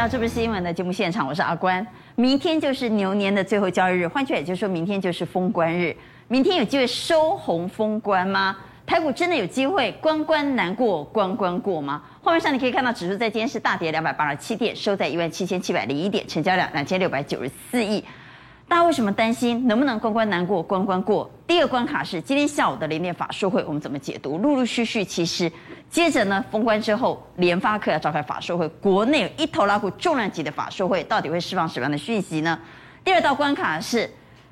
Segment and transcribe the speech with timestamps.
[0.00, 1.86] 到这不是新闻的节目现场，我是阿关。
[2.16, 5.94] 明天就是牛年的最后交易日，换句话也就是说明天就是封关日。
[6.26, 8.56] 明天有机会收红封关吗？
[8.86, 12.02] 台股真的有机会关关难过关关过吗？
[12.22, 18.02] 画面上你可以看到指数在今天是大跌两百八十七点，收在一万七千七百零一点，成交量两千六百九十四亿。
[18.70, 21.28] 大家为什么担心能不能关关难过关关过？
[21.44, 24.38] 第二关卡是今天下午的联电法说会，我们怎么解读？
[24.38, 25.50] 陆陆续续，其实
[25.90, 32.56] 接着呢，封关之后，联发科要召开法说会，国内有一头拉股重量级的法说会，到底会释放什么样的讯息呢？
[33.02, 34.08] 第二道关卡是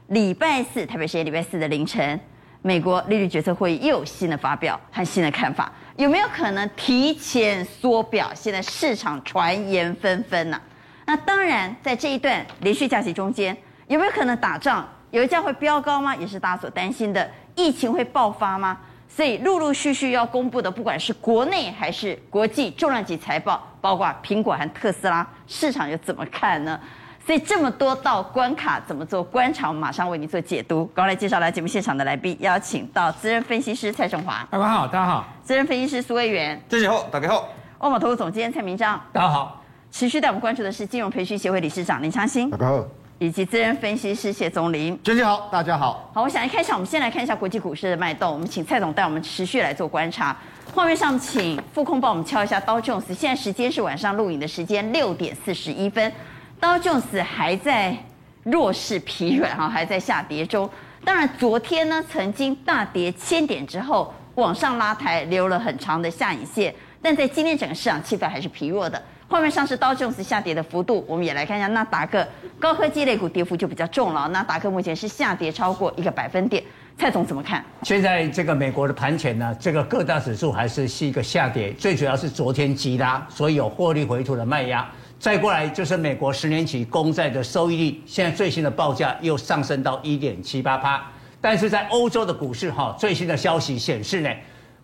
[0.09, 2.19] 礼拜四，特别是礼拜四的凌晨，
[2.61, 8.33] 美国利率决策会议又有新的发表和新的看法，有没有可能提前缩表？
[8.35, 10.61] 现在市场传言纷纷呢、
[11.07, 13.57] 那当然，在这一段连续假期中间。
[13.89, 14.87] 有没有可能打仗？
[15.11, 16.15] 油价会飙高吗？
[16.15, 17.29] 也是大家所担心的。
[17.55, 18.77] 疫情会爆发吗？
[19.09, 26.79] 所以陆陆续续要公布的，不管是国内还是国际重量级财报，包括苹果和特斯拉，市场又怎么看呢？
[27.25, 29.69] 所以这么多道关卡，怎么做观察？
[29.69, 30.85] 我们马上为您做解读。
[30.95, 34.47] 刚来介绍来节目现场的来宾，邀请到资深分析师蔡正华。
[34.51, 35.27] 大家好，大家好。
[35.43, 36.63] 资深分析师苏卫元。
[36.69, 37.49] 大家好，大家好。
[37.79, 39.01] 欧玛投资总监蔡明章。
[39.15, 39.65] 大家好。
[39.91, 42.51] 持续带我们关注的是金融培训协会理事长林昌兴。
[42.51, 42.85] 大家好。
[43.21, 46.09] 以及资深分析师谢宗霖，娟姐好，大家好。
[46.15, 48.33] 好，我想一开始，我们先来看一下国际股市的脉动。
[48.33, 50.37] 我们请蔡总带我们持续来做观察。
[50.73, 53.13] 画面上，请副控帮我们敲一下道琼斯。
[53.13, 56.13] 现在时间是晚上录影的时间，六点四十一分。
[56.61, 57.97] 道琼斯还在
[58.45, 60.71] 弱势疲软哈，还在下跌中。
[61.05, 66.73] 当然，昨天呢曾经大跌千点之后往上拉抬，留了很长的下影线。
[67.03, 69.03] 但在今天整个市场气氛还是疲弱的。
[69.29, 72.27] 画面上是道琼斯下跌的幅度，我们也来看一下纳达克
[72.59, 74.27] 高科技类股跌幅就比较重了。
[74.29, 76.65] 纳达克目前是下跌超过一个百分点，
[76.97, 77.63] 蔡总怎么看？
[77.83, 84.89] 现在这个美国的盘前呢，这个各大指数还是是一个下跌，最主要是昨天急拉，所以有获利回吐的卖压。
[85.19, 91.03] 再过来就是美国十年期公债的收益率，现在最新的报价又上升到一点七八趴。
[91.39, 94.31] 但是在欧洲的股市哈，最新的消息显示呢，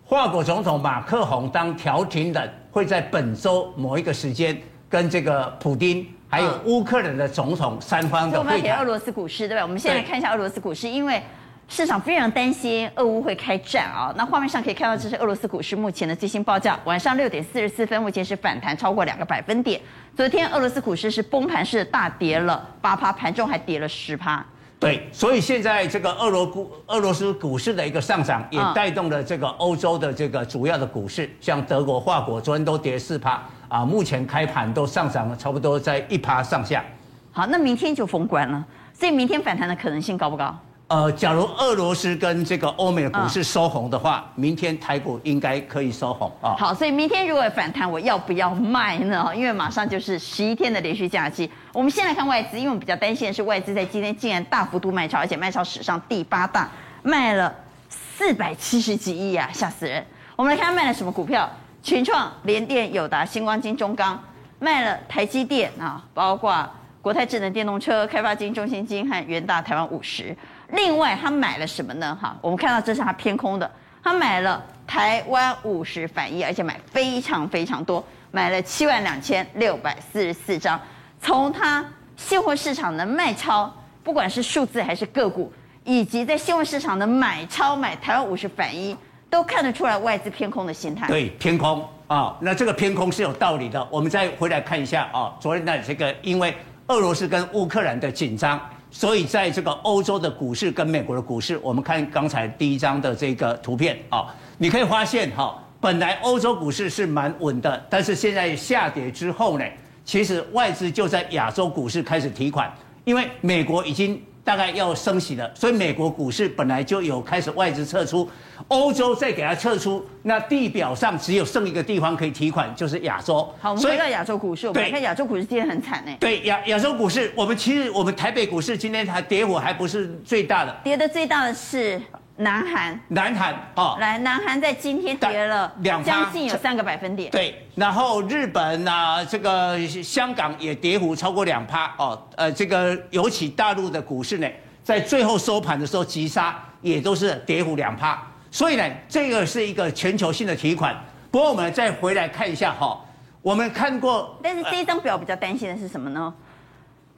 [0.07, 2.53] 法国总统马克宏当调停人。
[2.75, 8.57] 会在本周某一个时间跟这个普丁还有乌克兰的总统三方的会谈。
[8.57, 9.63] 我们看俄罗斯股市，对吧？
[9.63, 11.23] 我们现在看一下俄罗斯股市，因为
[11.69, 14.13] 市场非常担心俄乌会开战啊。
[14.17, 19.79] 那画面上可以看到，这是俄罗斯股市目前的最新报价，晚上六点四十四分，目前是反弹超过两个百分点。
[20.17, 24.45] 昨天俄罗斯股市是崩盘式大跌了八趴，盘中还跌了十趴。
[24.85, 36.85] 对，所以现在这个俄罗股、俄罗斯股市的一个上涨，也带动了这个欧洲的这个主要的股市，像德国、法国，昨天都跌四趴啊，目前开盘都上涨了差不多在一趴上下。
[37.31, 38.63] 好，那明天就封关了，
[38.93, 40.55] 所以明天反弹的可能性高不高？
[40.87, 46.53] 呃，假如俄罗斯跟这个欧美的股市收红的话，嗯、明天台股应该可以收红啊。
[46.59, 49.31] 好，所以明天如果反弹，我要不要卖呢？
[49.35, 51.49] 因为马上就是十一天的连续假期。
[51.73, 56.69] 我们先来看外资，因为我们比较担心的是外资在今天竟然大幅度卖超，而且卖超史上第八大，
[57.01, 57.51] 卖了
[57.89, 60.05] 四百七十几亿啊，吓死人！
[60.35, 61.49] 我们来看他卖了什么股票：
[61.81, 64.23] 群创、联电、友达、新光金、中钢，
[64.59, 66.63] 卖了台积电啊，包括
[67.01, 70.37] 国泰智能电动车、开发金、中芯金和元大台湾五十。
[70.71, 72.17] 另外，他买了什么呢？
[72.19, 73.69] 哈，我们看到这是他偏空的，
[74.03, 80.79] 他买了台湾五十反一，而且买非常非常多，买了七万两千六百四十四张。
[81.21, 81.85] 从他
[82.17, 83.71] 现货市场的卖超，
[84.03, 85.51] 不管是数字还是个股，
[85.83, 88.97] 以及在现货市场的买超买台湾五十反一，
[89.29, 91.07] 都看得出来外资偏空的心态。
[91.07, 93.87] 对，偏空啊、那这个偏空是有道理的。
[93.89, 96.55] 我们再回来看一下啊、昨天的这个因为
[96.87, 98.59] 俄罗斯跟乌克兰的紧张。
[98.97, 109.65] 所以，在这个欧洲的股市跟美国的股市，我们看刚才第一张的这个图片啊，你可以发现哈，本来欧洲股市是蛮稳的，但是现在下跌之后呢，
[110.05, 112.73] 其实外资就在亚洲股市开始提款，
[113.03, 114.17] 因为美国已经。
[114.45, 118.29] 大概要升息了，所以美国股市本来就有开始外资撤出，
[118.67, 123.51] 欧洲再给它撤出，那地表上只有剩一个地方可以提款，就是亚洲。
[123.59, 126.15] 好，我们回到亚洲股市，我们看亚洲股市今天很惨呢。
[126.19, 131.99] 对，亚亚洲股市，我们其实我们台北股市今天还跌幅还不是最大的，跌的最大的是。
[132.37, 137.31] 南韩，南韩哦，来，南韩在今天跌了两，将近有三个百分点。
[137.31, 142.21] 对，然后日本啊，这个香港也跌幅超过两趴哦。
[142.35, 144.47] 呃，这个尤其大陆的股市呢，
[144.83, 148.21] 在最后收盘的时候急杀，也都是跌幅两趴。
[148.51, 150.93] 所以呢，这个是一个全球性的提款。
[151.31, 152.99] 不过我们再回来看一下哈，
[153.41, 156.33] 我们看过，但是这一张表比较担心的是什么呢？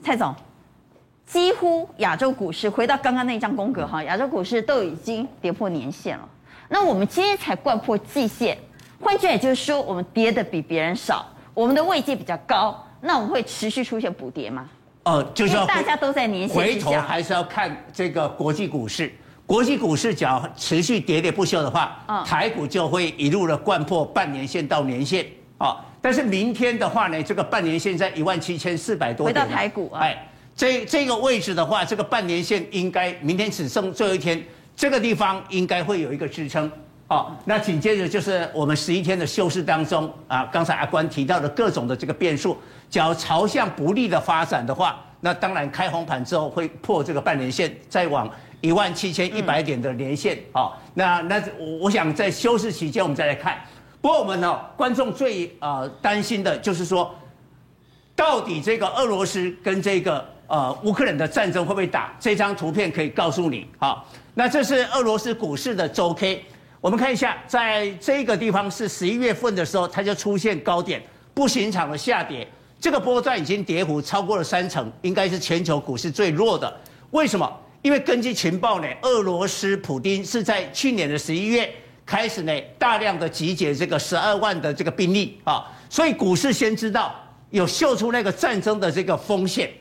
[0.03, 0.35] 蔡总。
[1.27, 6.27] 几乎亚洲股市回到刚刚那张宫格哈，亚洲股市都已经跌破年线了。
[6.69, 8.57] 那我们今天才贯破季线，
[9.01, 12.81] 换句话也就是说，我们跌的比别人少，我们的位阶比较高。
[13.01, 14.69] 那我们会持续出现补跌吗？
[15.03, 19.11] 哦，就是要大家都在年线回头还是要看这个国际股市。
[19.45, 25.25] 国际股市只要持续跌跌不休的话，嗯，台股就会一路的贯破半年线到年线
[25.57, 25.77] 啊。
[26.01, 29.45] 但是明天的话呢，这个半年线在一万七千四百多点。
[29.45, 30.27] 回到台股啊，哎，
[30.57, 34.43] 这这个位置的话，这个半年线应该明天只剩最后一天，
[34.75, 36.69] 这个地方应该会有一个支撑。
[37.05, 42.57] 好，那紧接着就是我们十一天的休市当中啊，刚才阿关提到的各种的这个变数，
[42.89, 48.27] 只要朝向不利的发展的话，那当然开红盘之后会破这个半年线，再往
[48.59, 50.39] 一万七千一百点的年线。
[50.51, 53.61] 好，那那我我想在休市期间我们再来看。
[54.01, 57.15] 不过我们呢，观众最呃担心的就是说，
[58.15, 62.15] 到底这个俄罗斯跟这个呃乌克兰的战争会不会打？
[62.19, 63.67] 这张图片可以告诉你。
[63.77, 66.43] 好，那这是俄罗斯股市的周 K。
[66.79, 71.01] 我们看一下，在这个地方是十一月份的时候，它就出现高点，
[71.33, 72.47] 不寻常的下跌。
[72.79, 76.71] 这个波段已经跌幅超过了三成，应该是全球股市最弱的。
[77.11, 77.51] 为什么？
[77.81, 81.69] 因为根据情报呢，俄罗斯普丁是在去年的十一月
[82.05, 87.15] 开始呢，大量的集结这个十二万的这个兵力啊，所以股市先知道
[87.49, 89.71] 有嗅出那个战争的这个风险。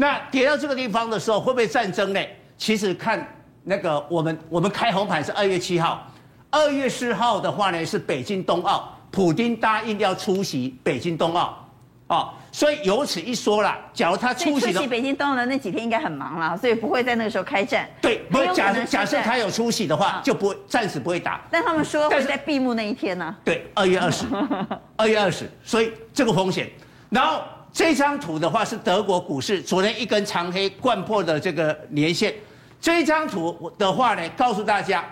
[0.00, 2.20] 那跌到这个地方的时候，会不会战争呢？
[2.56, 3.26] 其实看
[3.64, 6.06] 那个我们我们开红盘是二月七号。
[6.50, 11.68] 二月四号的话呢，是北京冬奥，普丁答应要出席北京冬奥，
[12.06, 17.86] 哦，所以由此一说啦，假如他出席，出席北京冬奥的那几天应该很忙啦，所以不会在那个时候开战。
[18.00, 21.42] 对，不是假设假设他有出席的话，就不会暂时不会打。
[21.50, 23.36] 但他们说会在闭幕那一天呢？
[23.44, 24.24] 对，二月二十，
[24.96, 26.70] 二月二十，所以这个风险。
[27.10, 27.42] 然后
[27.78, 32.34] 这张图的话是德国股市昨天一根长黑贯破的这个年线，
[32.80, 35.04] 这张图的话呢，告诉大家。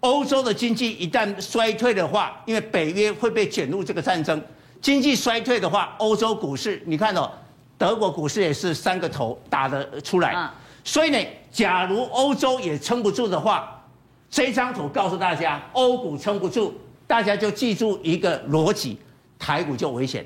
[0.00, 4.40] 欧洲的经济一旦衰退的话，因为北约会被卷入这个战争，
[4.80, 7.30] 经济衰退的话，欧洲股市你看哦，
[7.76, 10.50] 德国股市也是三个头打得出来。
[10.82, 11.18] 所以呢，
[11.52, 13.84] 假如欧洲也撑不住的话，
[14.30, 16.72] 这张图告诉大家，欧股撑不住，
[17.06, 18.98] 大家就记住一个逻辑，
[19.38, 20.24] 台股就危险。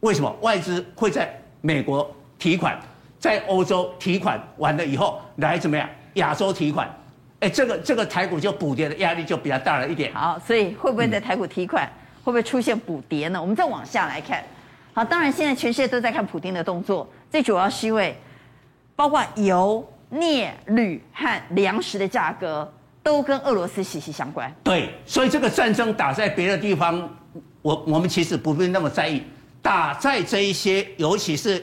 [0.00, 0.30] 为什么？
[0.40, 1.28] 外资会在
[1.60, 2.08] 美国
[2.38, 2.78] 提款，
[3.18, 5.88] 在欧洲提款完了以后，来怎么样？
[6.14, 6.88] 亚洲提款。
[7.40, 10.12] 哎，这个这个台股就补跌的压力就比较大了一点。
[10.12, 11.90] 好，所以会不会在台股提款，嗯、
[12.24, 13.40] 会不会出现补跌呢？
[13.40, 14.42] 我们再往下来看。
[14.92, 18.16] 好，当然现在全世界都在看普丁的动作，最主要是因为
[18.96, 22.68] 包括油、镍、铝和粮食的价格
[23.02, 24.52] 都跟俄罗斯息息相关。
[24.64, 27.08] 对，所以这个战争打在别的地方，
[27.62, 29.22] 我我们其实不必那么在意。
[29.68, 31.62] 打在这一些，尤其是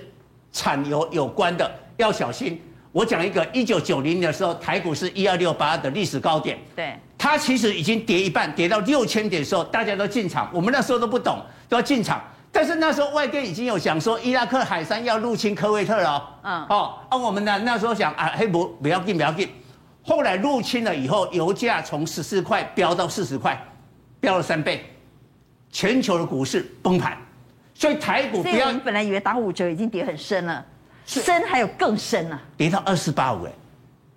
[0.51, 1.67] 产油有关的，
[1.97, 2.61] 要小心。
[2.91, 12.21] 我讲一个，一九九零年的时候，台股是一二六八的历史高点，对，它其实已经跌一半，跌到六千点的时候，大家都进场，我们那时候都不懂，都要进场。
[12.51, 19.49] 但是那时候外电已经有讲说，伊拉克海山要入侵科威特了，哦，嗯，哦，啊，我们呢那时候想啊，嘿不，不要进，不要进。
[20.03, 23.59] 后来入侵了以后，油价从十四块飙到四十块，
[24.19, 24.85] 飙了三倍，
[25.71, 27.17] 全球的股市崩盘，
[27.75, 28.71] 所以台股不要。
[28.71, 30.65] 你本来以为打五折已经跌很深了。
[31.05, 33.51] 深还有更深啊，跌到二四八五哎，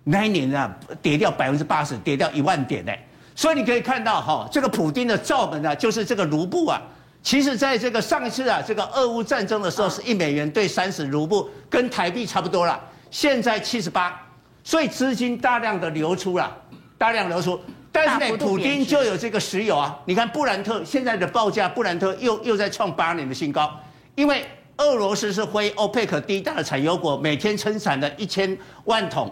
[0.04, 2.98] 那一年啊，跌掉百分之八十，跌掉一万点哎，
[3.34, 6.80] 所以你可以看到哈，这个普丁的罩门啊，就是这个卢布啊，
[7.22, 14.18] 其实在这个上一次啊，这个俄乌战争的时候是一美元兑三十卢布，跟台币差不多了，现在七十八，
[14.64, 16.50] 所以资金大量的流出了，
[16.96, 17.60] 大量流出，
[18.06, 23.70] 但是呢，普丁就有这个石油啊，你看布兰特现在的报价，布兰特又又在创八年的新高，
[24.14, 24.46] 因为。
[24.80, 29.28] 俄罗斯是非欧佩克第一大的产油国，每天生产的一千万桶，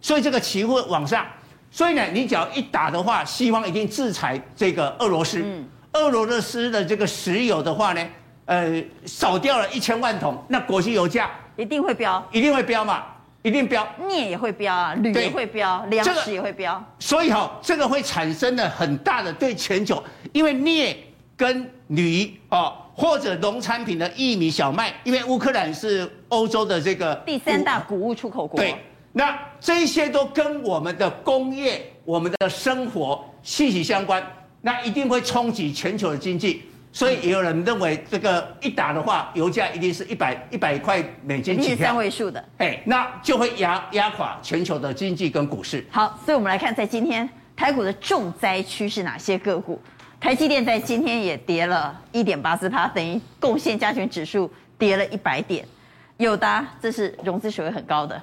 [0.00, 1.26] 所以这个期货往上，
[1.70, 5.42] 所以呢，你只要一打的话，西方一定制裁这个俄罗斯。
[5.44, 8.08] 嗯，俄罗斯的这个石油的话呢，
[8.46, 13.04] 呃，少掉了一千万桶，那国际油价一定会飙，一定会飙嘛，
[13.46, 20.96] 一定飙，镍也会飙啊，铝也会飙，粮食也会飙，所以哈，这个会产生了很大的对全球，因为镍
[21.36, 22.72] 跟铝哦。
[22.98, 28.58] 或者农产品的玉米、小麦，因为乌克兰是欧洲的这个第三大谷物出口国。
[28.58, 28.74] 对，
[29.12, 34.26] 那这些都跟我们的工业、我们的生活息息相关，
[34.62, 36.62] 那一定会冲击全球的经济。
[36.96, 42.42] 所以也有人认为，这个一打的话，油价一定是一百一百块美金起跳，三位数的。
[42.56, 45.84] 哎，那就会压压垮全球的经济跟股市。
[45.90, 49.78] 好，所以我们来看，在今天台股的重灾区是哪些个股？
[50.18, 55.68] 台积电在今天也跌了一点八四趴，等于贡献加权指数跌了一百点。
[56.16, 58.18] 友达这是融资水位很高的，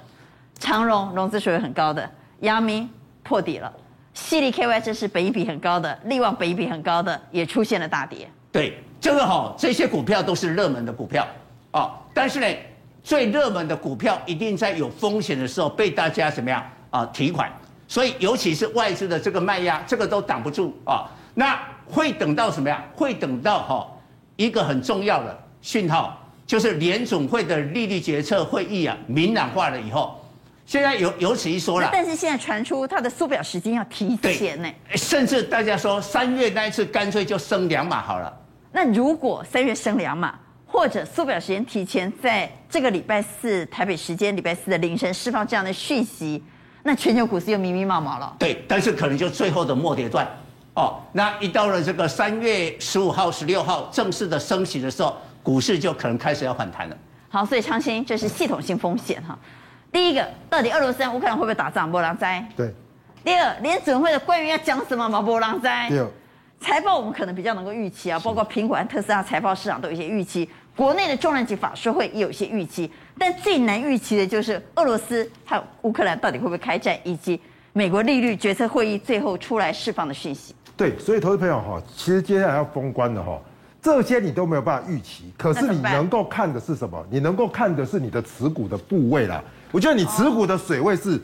[0.58, 2.90] 长荣融资水位很高的，阳明
[3.22, 3.72] 破底了，
[4.14, 8.28] 犀利 KY 这是本益比很高的，力旺本益比很高的也出现了大跌。
[8.54, 11.26] 对，这个哈、哦，这些股票都是热门的股票，
[11.72, 12.46] 哦，但是呢，
[13.02, 17.50] 最热门的股票一定在有风险的时候被大家怎么样啊提款，
[17.88, 21.10] 所以尤其是外资的这个卖压，这个都挡不住啊。
[21.34, 22.80] 那会等到什么呀？
[22.94, 23.90] 会等到哈
[24.36, 30.16] 一个很重要的讯号，就是联总会的利率决策会议啊明朗化了以后。
[30.64, 38.32] 现在有有此一说了，但是现在传出它的缩表时间要提前呢，甚至大家说三月那一次干脆就升两码好了。
[38.76, 40.34] 那如果三月升两码，
[40.66, 46.42] 或者缩表时间提前，在这个礼拜四台北时间礼拜四的凌晨释放这样的讯息，
[46.82, 48.34] 那全球股市又密密麻麻了。
[48.36, 50.26] 对，但是可能就最后的末跌段
[50.74, 51.00] 哦。
[51.12, 56.96] 那一到了这个三月十五号、十六号正式的升息的时候，股市就可能开始要反弹了。
[57.28, 59.38] 好，所以昌兴，这是系统性风险哈。
[59.92, 61.88] 第一个，到底俄罗斯跟乌克兰会不会打仗？
[61.88, 62.44] 波浪灾。
[62.56, 62.74] 对。
[63.22, 65.88] 第二，联准会的官员要讲什么毛波浪灾。
[65.88, 66.04] 对。
[66.64, 77.38] 财报我们可能比较能够预期啊，包括苹果和特斯拉财报市场都有一些预期，国内的重量级法说会也有一些预期，但最难预期的就是俄罗斯和乌克兰到底会不会开战，以及
[77.74, 80.54] 美国利率决策会议最后出来释放的讯息。
[80.74, 83.38] 对，所以投资朋友哈，其实接下来要封关的哈，
[83.82, 87.06] 这些你都没有办法预期，可是你能够看的是什么？
[87.10, 89.44] 你能够看的是你的持股的部位啦。
[89.70, 91.20] 我觉得你持股的水位是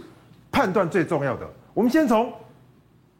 [0.52, 1.48] 判断最重要的。
[1.72, 2.30] 我们先从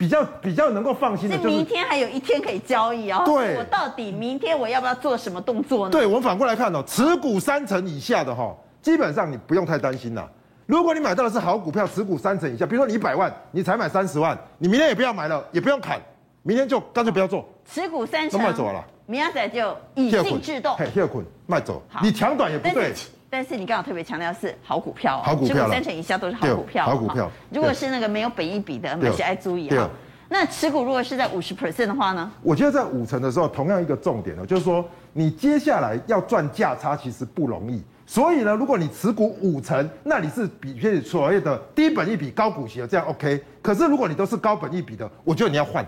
[0.01, 3.23] 比较比较能够放心的，就是明天还有一天可以交易哦。
[3.27, 5.93] 对，我到底明天我要不要做什么动作呢？
[5.93, 10.27] 对，我们反过来看哦，持股三成以下的哈，基本上你不用太担心啦。
[10.65, 16.01] 如果你买到的是好股票，持股三成以下，比如说你一百万，你才买三十万，你明天也不要买了，也不用砍，
[16.45, 17.47] 明天就干脆不要做。
[17.71, 22.95] 持股三成，卖走了，明仔就以静制动，嘿，休困卖走，你抢短也不对。
[23.33, 27.31] 但是你刚好特别强调是好股票，好股票，三成以下都是好股票，好股票。
[27.51, 29.89] 如果是那个没有本益比的，还是爱注意啊。
[30.29, 32.29] 那持股如果是在五十 percent 的话呢？
[32.43, 37.81] 我觉得在五成的时候，同样一个重点呢，就是说你接下来要赚价差其实不容易。
[38.05, 43.41] 所以呢，如果你持股五成，那你是比偏所谓的低本一比高股息的，这样 OK。
[43.63, 45.87] 可是如果你都是高本一比的，我觉得你要换，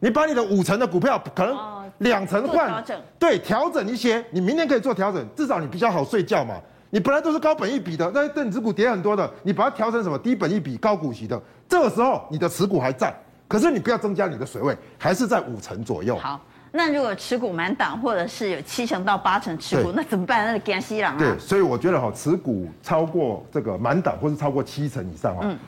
[0.00, 1.56] 你把你的五成的股票可能
[1.98, 2.84] 两成换，
[3.18, 6.54] 对，调整一些，你明天可以做调整，至少你比较好睡觉嘛。
[6.94, 13.12] 你本来都是高本一比的，那等持股跌很多的，你把它调成什么低本一比高股息的，这个时候你的持股还在，
[13.48, 16.16] 可是你不要增加你的水位，还是在五成左右。
[16.16, 20.46] 好，那如果持股满档，或者是有七成到八成持股，那怎么办？
[20.46, 21.16] 那个惊死人啊！
[21.18, 25.58] 对，所以我觉得哈，持股超过这个满档，或是超过七成以上啊，嗯，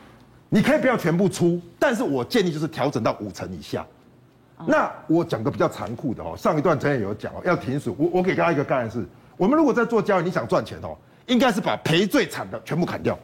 [0.49, 3.85] 你可以不要全部出，但是我建议就是调整到五成以下。
[4.61, 7.93] 嗯、那我讲个比较残酷的哦，上一段之前有讲哦，要停损。
[7.99, 9.05] 我我给大家一个概念是，
[9.37, 10.97] 我们如果在做交易，你想赚钱哦。
[11.27, 13.19] 应该是把赔最惨的全部砍掉，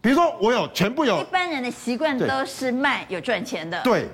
[0.00, 4.06] 比如说我有全部有，一般人的习惯都是卖有赚钱的，对，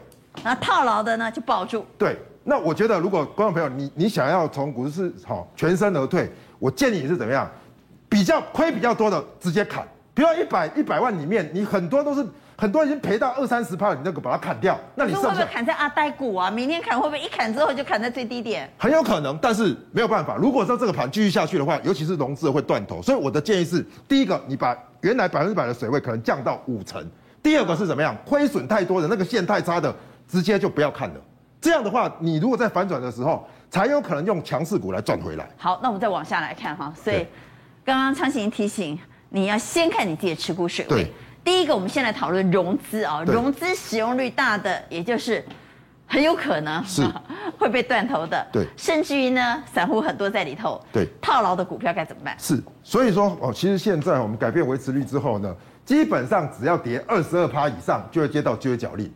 [0.43, 2.19] 然后套牢的呢就抱住，对。
[2.45, 7.51] 那我觉得如果观众朋友你你想要从股市好全身而退，我建议你是怎么样，
[8.09, 12.27] 比较亏比较多的直接砍，比如说一百一百万里面你很多都是。
[12.59, 16.51] 很多人已经赔到二三十趴，你那个把它砍掉，那你是不是砍在阿呆股啊？
[16.51, 18.71] 明天砍会不会一砍之后就砍在最低点？
[18.79, 20.37] 很有可能，但是没有办法。
[20.37, 27.03] 如果说这个盘继续下去的话，尤其是融资会断头，所以我的建议是：第一个，你把原来百分之百的水位可能降到五成；
[27.43, 28.17] 第二个是怎么样？
[28.25, 29.95] 亏损太多的那个线太差的，
[30.27, 31.17] 直接就不要看了。
[31.61, 35.47] 这样的话，你如果在反转的时候，才有可能用强势股来赚回来。
[35.59, 36.91] 好，那我们再往下来看哈。
[36.97, 37.27] 所以
[37.85, 38.99] 刚刚昌行提醒
[39.29, 41.13] 你要先看你自己的持股水位。
[41.47, 45.45] 第一个，我们先来讨论融资啊，融资使用率大的，也就是
[46.05, 47.07] 很有可能是
[47.57, 52.37] 会被断头的，对，甚至于呢，散户很多在里头，对，套牢的股票该怎么办？
[52.37, 59.09] 是，所以说哦，其实现在我们改变维持率之后呢，基本上只要跌二十二趴以上，就会接到绝缴令。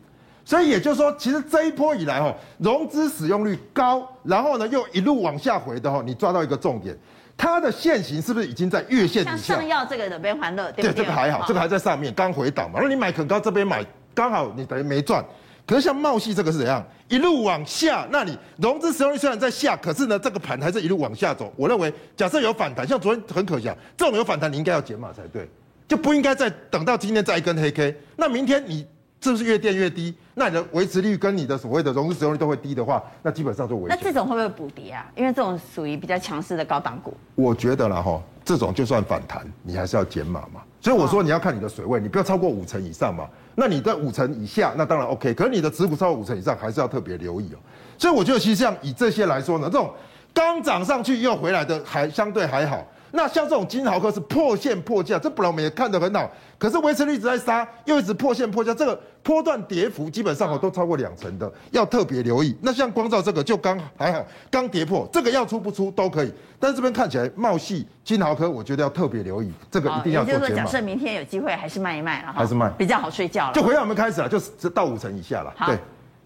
[0.45, 6.97] 所以也就是说，其实这一波以来哦，融资使用率高，然后呢又一路往下回的哦，你抓到一个重点。
[7.41, 9.35] 它的线型是不是已经在月线以下？
[9.35, 10.93] 像上药这个的边欢乐，对不对？
[10.93, 12.79] 对，这个还好，这个还在上面，刚回档嘛。
[12.79, 13.83] 那你买很高，这边买
[14.13, 15.25] 刚好你等于没赚。
[15.65, 16.85] 可是像茂系这个是怎样？
[17.07, 21.51] 一路往下，那你融资使用率虽然在下，可是呢，这个盘还是一路往下走。
[21.55, 25.49] 我认为，假设有反弹，像昨天很可惜啊，这种有反弹，你应该要减码才对，
[25.87, 27.97] 就不应该再等到今天再一根黑 K。
[28.15, 28.85] 那明天你。
[29.21, 30.13] 是不是越垫越低？
[30.33, 33.95] 那你的维持率跟你的所谓的融资使用率都会低的话，那基本上就危险。
[33.95, 35.05] 那这种会不会补跌啊？
[35.15, 37.15] 因为这种属于比较强势的高档股。
[37.35, 40.61] 我觉得啦哈，这种就算反弹，你还是要减码嘛。
[40.79, 43.29] 所以我说你要看你的水位，你不要超过五成以上嘛。
[43.53, 45.31] 那你在五成以下，那当然 OK。
[45.35, 47.57] 可是你的持股超过五成以上，还是要特别留意哦。
[47.99, 49.93] 所以我觉得其实像以这些来说呢，这种
[50.33, 52.83] 刚涨上去又回来的，还相对还好。
[53.13, 62.57] 那像这种金豪科是破线破价，这本来我们也看得很好，可是维持率一直在杀，又一直破线破价，这个波段跌幅基本上哦都超过两成的，要特别留意。
[62.61, 66.33] 那像光照这个就刚还好，刚跌破，这个要出不出都可以。
[66.59, 70.47] 但是这边看起来茂矽、金豪科，我觉得要特别留意，这个一定要做减码。
[70.47, 73.53] 就是说，假设明天有机会，还是卖一卖了哈，还是卖比较好睡觉了。
[73.53, 75.53] 就回到我们开始了，就是到五成以下了。
[75.65, 75.77] 对。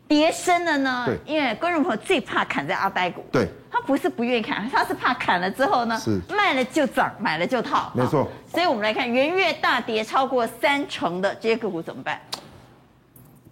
[0.08, 1.04] 跌深了呢？
[1.08, 3.26] 对，因为观众朋友最怕砍在阿呆股。
[3.32, 7.92] 对，他不是不愿意砍，他是怕砍了之后呢，是卖了就涨，买了就套。
[7.96, 8.28] 没错。
[8.48, 12.22] 所以我们来看，元月大跌超过三成的这些个股怎么办？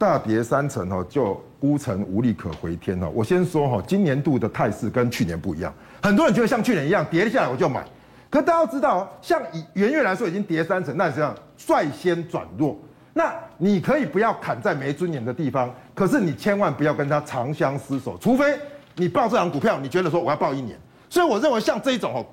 [0.03, 3.09] 大跌三成哦，就孤城无力可回天了。
[3.09, 5.73] 我先说哈，今年度的态势跟去年不一样。
[6.01, 7.81] 很多人觉得像去年一样跌下来我就买，
[8.29, 12.77] 可大家要知道，像以元月来说已经跌三成，那是这样率先转弱。
[13.13, 18.57] 那你可以不要砍在没尊严的地方，可是你千万不要跟他长相厮守，除非
[18.95, 20.77] 你抱这档股票，你觉得说我要抱一年。
[21.09, 22.25] 所以我认为像这一种哦，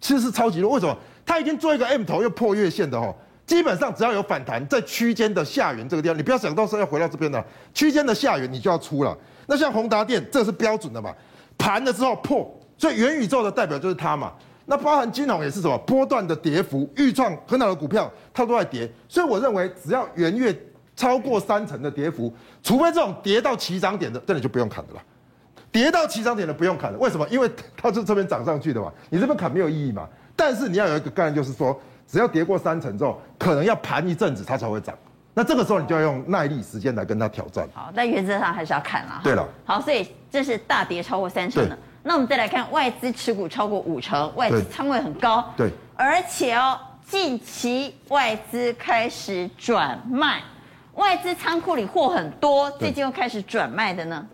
[0.00, 0.72] 其实是超级弱。
[0.72, 0.96] 为什么？
[1.24, 3.14] 它已经做一个 M 头又破月线的哦，
[3.52, 7.44] 基本上只要有反弹在区间的下缘这个地方，你不要想到时候要回到这边的
[7.74, 9.14] 区间的下缘，你就要出了。
[9.46, 11.14] 那像宏达电，这是标准的嘛？
[11.58, 14.32] 盘了之后破，所以元宇宙的代表就是它嘛。
[14.64, 20.58] 那包含金融也是什么波段的跌幅，预创很好的股票它都在跌，所以我认为只要元月
[20.96, 22.32] 超过三成的跌幅，
[22.62, 25.02] 除非这种跌到起涨点的，这里就不用砍的了。
[25.70, 27.28] 跌到起涨点的不用砍了，为什么？
[27.28, 30.08] 因为它是这边涨上去的嘛，你这边砍没有意义嘛。
[30.34, 31.78] 但是你要有一个概念，就是说
[32.12, 34.94] 只要跌过三成之后，可能要盘一阵子它才会涨。
[35.32, 37.66] 那这个时候你就要用耐力时间来跟它挑战。
[37.72, 39.18] 好，但原则上还是要看啦。
[39.24, 39.48] 对了。
[39.64, 41.78] 好，所以这是大跌超过三成的。
[42.02, 50.42] 那我们再来看外资持股超过五成，外资仓位很高，对，而且哦，近期外资开始转卖，
[50.96, 54.26] 外资仓库里货很多，最近又开始转卖的呢？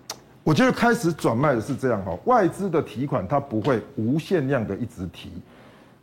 [0.43, 5.31] 我觉得开始转卖的是这样哈，外资的提款它不会无限量的一直提，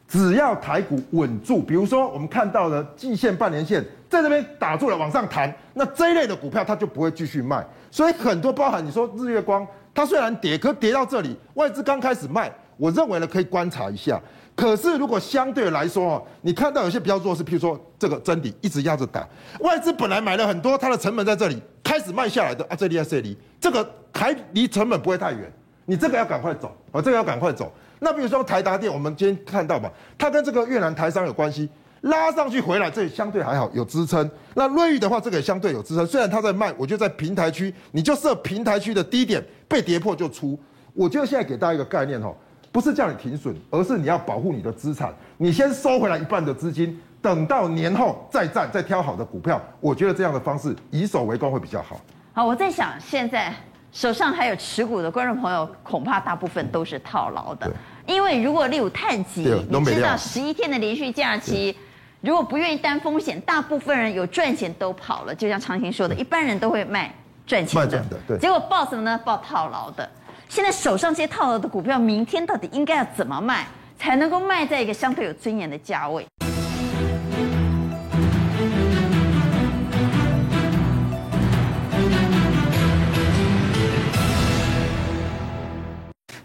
[0.07, 9.65] 只要台股稳住，比如说我们看到的季线、半年线在这边打住了往上弹，那这一类的股票它就不会继续卖，所以很多包含你说日月光。
[9.93, 14.21] 它虽然跌，可跌到这里，外资刚开始卖，我认为呢可以观察一下。
[14.53, 19.25] 可是如果相对来说哦，你看到有些比较弱势，譬如说这个真理一直压着打，
[19.61, 25.49] 外资本来买了很多，它的成本在这里开始卖下来的啊，这里啊这里，这个还离成本不会太远，
[25.85, 27.71] 你这个要赶快走啊，这个要赶快走。
[28.05, 31.67] 那比如说台达电，我们今天看到嘛，它跟这个越南台商有关系。
[32.01, 34.29] 拉上去回来，这里相对还好有支撑。
[34.53, 36.05] 那瑞昱的话，这个也相对有支撑。
[36.05, 40.55] 虽然它在卖，我觉得在平台区，你就设平台区的低点被跌破就出。
[40.93, 42.35] 我觉得现在给大家一个概念哦，
[42.71, 45.11] 不是叫你停损，而是你要保护你的资产。
[45.37, 49.59] 你先收回来一半的资金，等到年后再战，再挑好的股票。
[49.79, 51.99] 我觉得这样的方式以守为攻会比较好。
[52.33, 53.51] 好，我在想，现在
[53.91, 57.71] 手上还有持股的观众朋友，恐怕大部分都是套牢的。
[58.05, 61.75] 因为如果例如探级，你知道十一天的连续假期。
[62.21, 65.35] 如果不愿意担风险，大部分人有赚钱都跑了。
[65.35, 67.13] 就像长青说的，一般人都会卖
[67.45, 68.03] 赚钱的。
[68.27, 68.39] 对。
[68.39, 69.19] 结果报什么呢？
[69.23, 70.09] 报套牢的。
[70.49, 73.67] 现在手上这些套牢的股票，明天到底应该要怎么卖，
[73.99, 76.25] 才能够卖在一个相对有尊严的价位？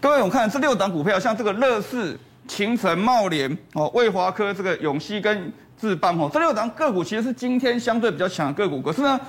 [0.01, 5.53] 各位，我们看这六档股票，像这个乐视、秦城、茂联、哦、卫华科、这个永熙跟。
[5.79, 9.19] 智邦哦，这六档个股其实是今天相对比较强的个股，可是呢，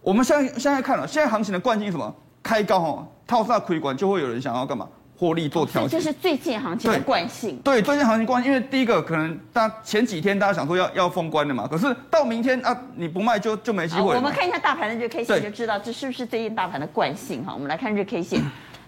[0.00, 2.12] 我们现在现在看了，现在行情的惯性是什么？
[2.42, 4.88] 开高哈，套上亏管就会有人想要干嘛？
[5.16, 5.90] 获利做调整。
[5.90, 7.56] 这是最近行情的惯性。
[7.62, 14.16] 对，最近行情惯，因为第一个可能大家前几天大家想说要要封关的嘛，可是到明天啊，你不卖就就没机会。
[14.16, 17.52] 我们看一下大盘的日 K 线就知道这是不是最近大盘的惯性哈。
[17.54, 18.42] 我们来看日 K 线，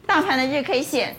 [0.05, 1.15] 大盘的日 K 线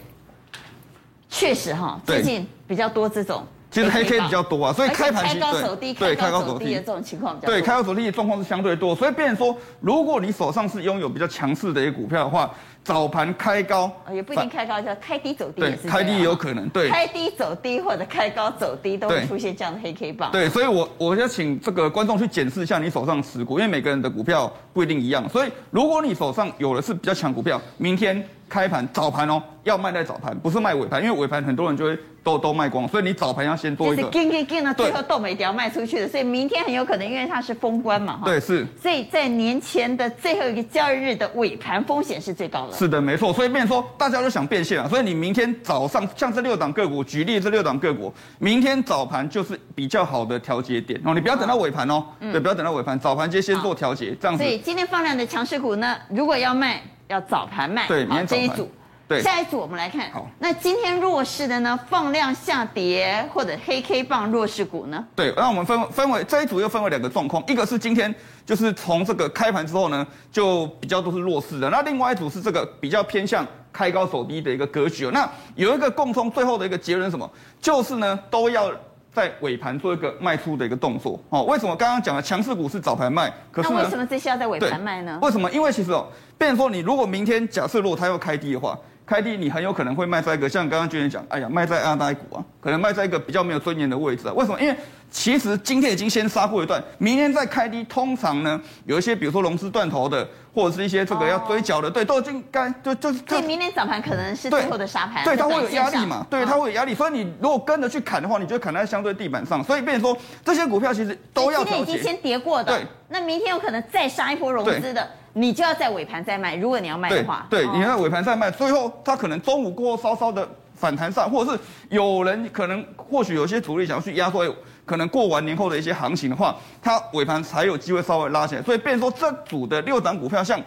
[1.33, 3.43] 确实哈，最近比较多这种。
[3.71, 7.47] 其实黑 K 比较多啊，所以开盘开高走低，对，开高走低的这种情况比较。
[7.51, 12.47] 对，开高走低的状况是相对多，所以变成说，如果你手上是拥有比较强势的一个股票的话，
[12.83, 15.83] 早盘开高，也不一定开高，叫开低走低也是。
[15.83, 16.89] 对，开低也有可能，对。
[16.89, 20.31] 开低走低或者开高走低都会出现这样的黑 K 棒。
[20.31, 31.97] 对，所以我我要请这个观众去检视一下你手上持股，因为每个人的股票不一定一样，所以如果你手上有的是比较强股票，明天开盘早盘哦，要卖在早盘，不是卖尾盘，因为尾盘很多人就会。
[32.23, 34.03] 都都卖光，所以你早盘要先多一个。
[34.03, 38.21] 就是跟跟跟，最后都没掉卖出去的，所以明天很有可能，因为它是封关嘛，哈。
[38.23, 38.65] 对，是。
[38.81, 42.72] 所以在年前的最后一个交易日的尾盘风险是最高的。
[42.73, 43.31] 是的，没错。
[43.31, 54.43] 所以变成说大家都想变现啊，所以你明天早上像这六档个股，举例这六档个股，明天早盘就是比较好的调节点哦，你不要等到尾盘哦，嗯、对，不要等到尾盘，早盘就先做调节，这样子。
[54.43, 57.87] 所以今天放量的强势股呢，如果要卖，要早盘卖。
[57.87, 58.47] 对，明天早盘。
[58.47, 58.69] 这一组。
[59.13, 60.09] 对，下一组我们来看。
[60.11, 65.05] 好，那今天弱势的呢，放量下跌或者黑 K 棒弱势股呢？
[65.15, 68.13] 对，那我们分分为这一组又分为两个状况，一个是今天
[68.45, 75.07] 就是从这个开盘之后呢，就比较都是弱势的，那另外一组是这个比较偏向开高走低的一个格局。
[75.11, 77.29] 那有一个共通，最后的一个结论是什么？
[77.61, 78.71] 就是呢都要。
[79.15, 81.43] 在尾盘做一个卖出的一个动作哦。
[81.43, 83.31] 为什么刚刚讲的强势股是早盘卖？
[83.51, 85.19] 可是那为什么这些要在尾盘卖呢？
[85.21, 85.47] 为什么？
[85.51, 94.33] 因为其实哦，变成说你如果明天假设如果它要开低的话，开低你很有可能会卖在一个像刚刚军人讲，哎呀，卖在阿呆股啊，可能卖在一个比较没有尊严的位置啊。
[94.33, 94.59] 为什么？
[94.59, 94.75] 因为
[95.11, 100.27] 其实今天已经先杀过一段，明天再开低，通常呢有一些比如说融资断头的。
[100.55, 103.17] 或者是一些这个要追缴的，对，都已经该就就是。
[103.27, 105.23] 所以明天早盘可能是最后的杀盘。
[105.23, 106.23] 对，它会有压力嘛？
[106.29, 106.93] 对，它会有压力。
[106.93, 109.63] 所以你如果跟着去砍的话，你就砍在相对地板上。
[109.63, 111.63] 所以变成说，这些股票其实都要。
[111.63, 112.71] 今天已经先跌过的。
[112.71, 112.85] 对。
[113.09, 116.55] 那明天有可能再杀一波融资的，你就要在尾盘再卖。
[116.55, 117.45] 如果你要卖的话。
[117.49, 124.43] 对，你要在尾盘再卖，最后它可能中午过后稍稍的反弹上，或者是有人可能或许有些主力想要去压缩。
[124.85, 128.61] 可能过完年后的一些行情的话，它尾盘才有机会稍微拉起来。
[128.61, 130.59] 所以变成说，这组的六档股票像。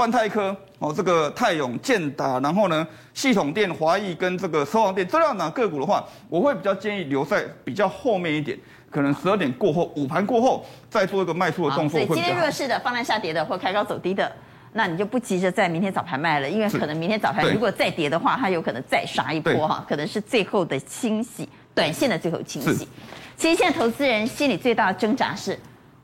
[0.00, 8.58] 万泰科哦，这个泰永、建达，然后呢，系统电、华义跟这个车王电这两档个股的话，我会比较建议留在比较后面一点，
[8.90, 12.00] 可能十二点过后，午盘过后再做一个卖出的动作。
[12.00, 14.32] 所以今天弱势的、放量下跌的或开高走低的，
[14.72, 22.88] 那你就不急着在明天早盘卖了，因为可能明天早盘如果再跌的话，它有可能再杀一波哈，可能是最后的清洗，短线的最后清洗。
[23.36, 25.58] 其实现在投资人心里最大的挣扎是，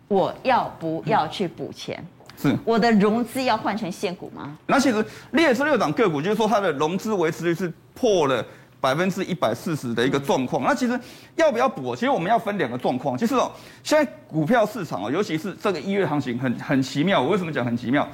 [0.07, 2.07] 我要不要去补钱？
[2.41, 4.57] 是我的融资要换成现股吗？
[4.67, 8.45] 那其实列这六档个股，就是说它的融资维持率是破了
[8.81, 10.63] 百分之一百四十的一个状况。
[10.63, 11.01] 那其实
[11.35, 11.95] 要不要补？
[11.95, 13.17] 其实我们要分两个状况。
[13.17, 13.51] 其实哦，
[13.83, 17.21] 现在股票市场哦，尤其是这个一月行情很很奇妙。
[17.21, 18.07] 我为什么讲很奇妙？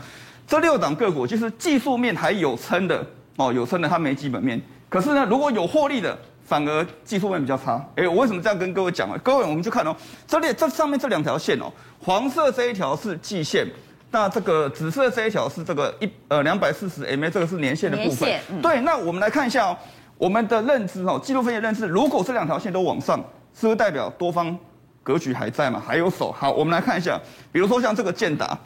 [0.47, 3.05] 这六档个股其实技术面还有撑的
[3.37, 4.61] 哦，有撑的它没基本面。
[4.89, 7.85] 可是呢，如果有获利的，反而技术面比较差。
[7.97, 9.19] 哎，我为什么这样跟各位讲啊？
[9.23, 13.67] 各位，我们去看哦，这里这上面这两条线哦，黄色这一条是季线。
[14.13, 18.31] 那这个紫色这一条是这个一呃两百四十 MA，这个是年线的部分。
[18.51, 19.77] 嗯、对，那我们来看一下哦，
[20.19, 23.19] 我们的认知哦，技术分析认知，如果这两条线都往上，
[23.59, 24.57] 是不是代表多方
[25.03, 25.83] 格局还在嘛？
[25.85, 26.31] 还有手。
[26.31, 27.19] 好，我们来看一下，
[27.51, 28.57] 比如说像这个建达，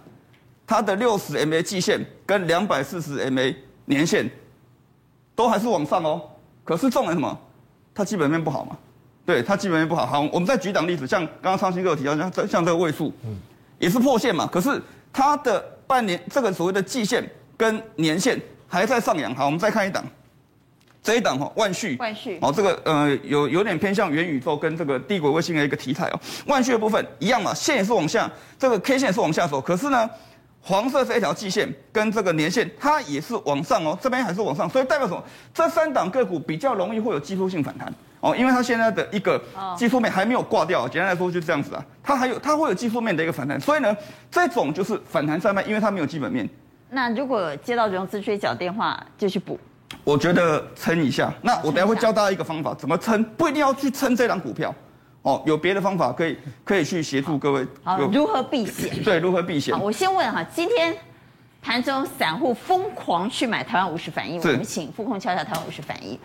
[0.67, 3.55] 它的六十 MA 季线跟两百四十 MA
[3.85, 4.29] 年线
[5.37, 6.21] 都还是往上哦。
[6.65, 7.39] 可是重点什么？
[7.95, 8.77] 它基本面不好嘛？
[9.25, 10.05] 对，它基本面不好。
[10.05, 13.37] 好，我们再举档例子，像刚刚昌兴哥有提到，像像这个位数，嗯，
[13.79, 14.45] 也是破线嘛。
[14.51, 14.83] 可是
[15.17, 17.27] 它的半年这个所谓的季线
[17.57, 20.05] 跟年线还在上扬，好，我们再看一档，
[21.03, 30.11] 这一档哈万旭，万旭，哦，这个呃有有点偏向元宇宙跟这个帝国卫星的一个题材哦，万旭的部分一样嘛，线也是往下，这个 K 线也是往下走，可是呢，
[30.61, 35.25] 黄色这一条季线跟这个年线它也是往上哦，这边还是往上，所以代表什么？
[35.55, 37.91] 这三档个股比较容易会有技术性反弹。
[38.27, 39.41] 哦，因为它现在的一个
[39.77, 43.97] 技术面还没有挂掉，简单来说就是这样子啊，它还有它会有技术面的一个反弹，所以呢，
[44.31, 46.49] 这种就是反弹上卖，因为它没有基本面。
[46.91, 49.57] 那如果接到融资追缴电话就去补？
[50.03, 51.33] 我觉得撑一下。
[51.43, 54.75] 那我等下会教大家一个方法，怎么撑，不一定要去撑这档股票，
[55.23, 57.65] 哦，有别的方法可以可以去协助各位。
[57.85, 58.91] 好，如何避险？
[59.05, 59.73] 对，如何避险？
[59.73, 60.97] 好，我先问哈，今天
[61.63, 66.19] 盘中散户疯狂去买台湾五十反一，我们请副控敲一下台湾五十反一。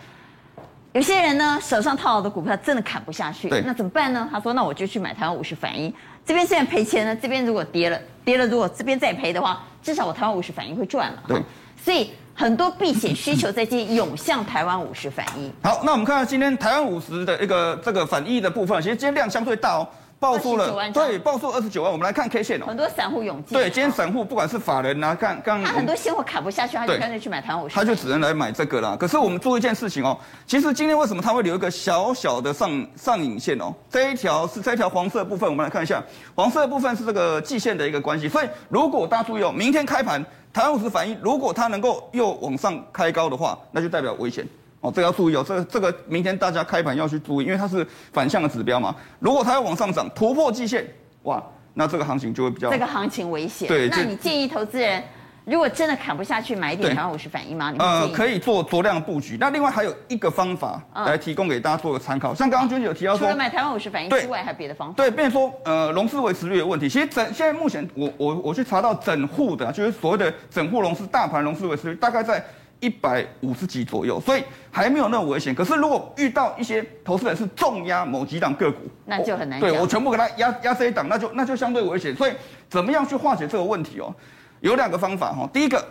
[0.93, 4.27] 有些人呢，手上套牢的股票真的砍不下去，那怎么办呢？
[4.29, 5.93] 他说：“那我就去买台湾五十反一，
[6.25, 11.41] 这边虽然赔钱呢，这边如果跌了，跌了如果这边再赔的话，至少我台湾五十反一会赚了。”对，
[11.81, 15.49] 所以很多避险需求在今天涌向台湾五十反一。
[15.63, 19.87] 好，那我们看看今天台湾五十的一个这个反一的部分，其实今天量相对大哦。
[20.21, 21.91] 报出了，对，报出二十九万。
[21.91, 23.57] 我们来看 K 线哦，很多散户涌进。
[23.57, 27.73] 对，今天散户不管是法人啊，看刚他很多现货砍不下去，他就干脆去买台湾五十。
[27.73, 28.95] 他就只能来买这个啦。
[28.99, 33.73] 可是我们做一件事情哦，其实今天为什么他会留一个小小的上上影线哦？
[33.89, 36.03] 这一条是这一条黄色部分，我们来看一下，
[36.35, 38.29] 黄色部分是这个季线的一个关系。
[38.29, 44.47] 所以如果大家注意哦，明天开盘台湾五十反应，如果它能够又往上开高的话，那就代表危险。
[44.81, 48.95] 哦，这个要注意哦，这个这个明天大家开盘要去注意，因为它是反向的指标嘛。
[49.19, 50.85] 如果它要往上涨，突破季线，
[51.23, 51.41] 哇，
[51.75, 52.71] 那这个行情就会比较。
[52.71, 53.67] 这个行情危险。
[53.67, 55.03] 对，那你建议投资人，
[55.45, 57.71] 如果真的砍不下去，买一点台湾五十反应吗？
[57.77, 59.37] 呃，可以做酌量布局。
[59.39, 64.95] 那另外还有一个方法来提供给大家做个参考，像刚刚君姐有提到说，除了买台湾五十反应之外，还有别的方法？
[64.95, 72.43] 对，变成说呃融资维持率的问题，其实整现在目前我我我去查到整户的，就是所谓的整户融资大盘融资维持率大概在。
[72.81, 75.55] 一百五十几左右，所以还没有那么危险。
[75.55, 79.59] 可是如果遇到一些投资人是重压某几档个股，那就很难。
[79.59, 82.13] 对，我全部给他压压这一档，那就那就相对危险。
[82.15, 82.33] 所以
[82.69, 84.13] 怎么样去化解这个问题哦？
[84.59, 85.49] 有两个方法哈。
[85.53, 85.81] 第一个，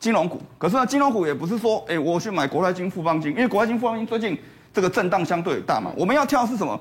[0.00, 0.40] 金融股。
[0.58, 4.36] 可是呢，金融股也不是说，哎，我去买国泰金、富邦金，因为国泰金、富邦金最近
[4.72, 5.92] 这个震荡相对大嘛。
[5.96, 6.80] 我们要跳的是什么？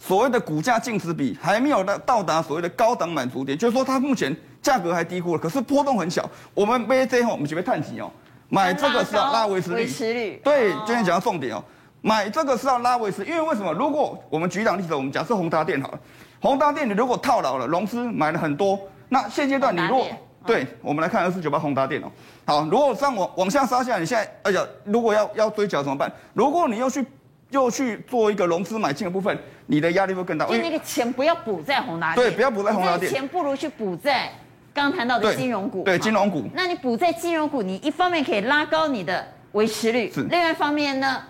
[0.00, 6.30] 所谓的股价净值比还没有到到达所谓的高档满足点，就是说它目前价格还低估了，可是波动很小。
[6.54, 8.08] 我们买这后，我们准备探底哦，
[8.48, 10.40] 买这个是要拉维持率，维持率。
[10.42, 11.62] 对，今天讲到重点哦，
[12.00, 13.72] 买这个是要拉维持，因为为什么？
[13.72, 15.98] 如果我们举两例子，我们假设宏达电好了，
[16.40, 20.06] 宏达电你如果套牢了，融资买了很多，那现阶段你如果
[20.46, 22.10] 对，我们来看二四九八宏达电哦，
[22.46, 26.10] 好，如果上往往下杀下来，你现在哎呀，如果要要追缴怎么办？
[26.34, 27.04] 如果你又去。
[27.50, 29.34] 又去做一个融资买进的部分，
[29.64, 30.44] 你的压力会更大。
[30.44, 34.30] 就那个钱不要补在宏达电，对，不要补在宏达电，钱不如去补在
[34.78, 35.82] 刚谈到的金融股。
[35.84, 36.44] 对，金融股。
[36.54, 40.22] 那你补在金融股，你一方面可以拉高你的维持率，是。
[40.24, 41.22] 另外一方面呢，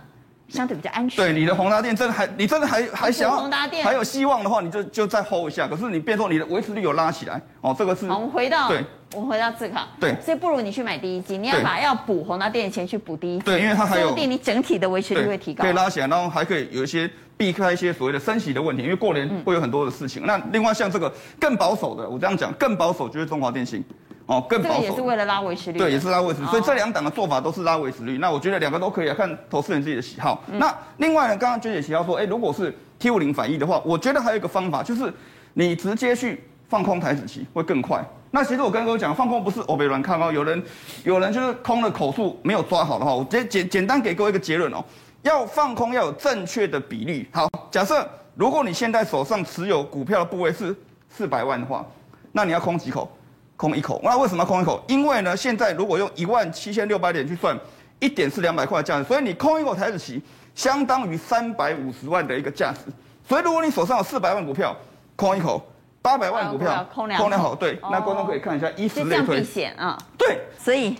[0.48, 1.24] 相对比较安全。
[1.24, 5.66] 对，你的宏达电真的还，你真的还还想要宏达电还有希望的话，你就就再 hold 一下。
[5.66, 8.06] 可是你变说你的维持率有拉起来，哦，这个是。
[8.06, 8.84] 我们回到对。
[9.14, 20.24] 我们回到自考，对，所以不如你去买第一季，你要把要补宏达电的钱去补第一季，对，因为它还有，定你整体的维持率会提高，可以拉起来，然后还可以有一些避开一些所谓的升息的问题，因为过年会有很多的事情。
[20.24, 23.82] 嗯、那另外像这个更保守的，我这样讲，更保守就是中华电信，
[24.26, 28.18] 哦，更保守，这个也是为了拉维持率，对，也是拉维持率，所以这两档的做法都是拉维持率。
[28.18, 30.44] 那我觉得两个都可以啊，看投资人自己的喜好。
[30.52, 35.10] 嗯、那另外呢，刚刚娟姐提到说，哎，如果是 T 五零反一的话，我觉得还有一个方法，就是
[35.54, 38.04] 你直接去放空台子期会更快。
[38.30, 40.62] 那其实我刚刚讲放空不是我被软看哦，有人
[41.02, 44.84] 有人就是空的口数没有抓好的话，我直接简简单给各位一个结论哦，
[45.22, 47.26] 要放空要有正确的比例。
[47.32, 50.76] 好，假设如果你现在手上持有股票的部位是
[51.08, 51.84] 四百万的话，
[52.32, 53.10] 那你要空几口？
[53.56, 53.98] 空一口。
[54.04, 54.84] 那为什么要空一口？
[54.88, 57.58] 因为呢，现在如果用一万七千六百点去算，
[57.98, 60.22] 一点是两百块的价值，所以你空一口台子期
[60.54, 62.92] 相当于三百五十万的一个价值。
[63.26, 64.76] 所以如果你手上有四百万股票，
[65.16, 65.62] 空一口。
[66.00, 70.96] 八百万股票空两好，对，哦、那观众可以看一下，以此类推，避险啊，对，所以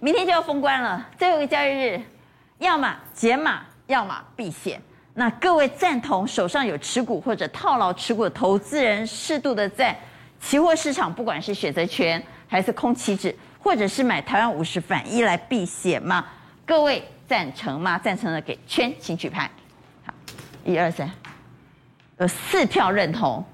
[0.00, 2.00] 明天就要封关了，最后一个交易日，
[2.58, 4.80] 要么解码，要么避险。
[5.14, 9.96] 那各位赞同手上有持股或者套牢持股的投资人，适度的在
[10.40, 16.24] 期货市场，不管是选择权还是空期指，或者是买台湾五十反一来避险吗？
[16.64, 17.98] 各位赞成吗？
[17.98, 19.50] 赞成的给圈，请举牌。
[20.04, 20.14] 好，
[20.64, 21.10] 一二三，
[22.18, 23.44] 有四票认同。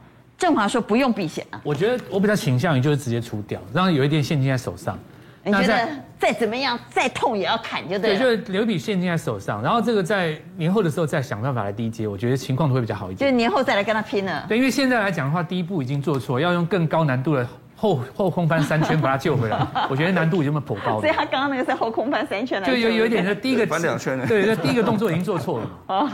[0.42, 4.98] 正华说不用避险啊，我觉得我比较倾向于就是直接出掉，让有一点现金在手上。
[5.44, 8.18] 你觉得再怎么样再痛也要砍就对了。
[8.18, 13.18] 对，就是留一笔现金在手上，然后这个在年后的时候再想办法来低接，我觉得情况都会比较好一点。
[13.18, 14.44] 就是年后再来跟他拼了。
[14.48, 21.00] 对，因为现在来讲的话，第一步已经做错，要用更高难度的后 后空翻三圈把他救回来，我觉得难度已经颇高了。
[21.00, 24.26] 所以他刚刚那个是后空翻三圈来，就有有一点是第一个翻两圈了。
[24.28, 25.70] 对，这第一个动作已经做错了。
[25.86, 26.10] 哦，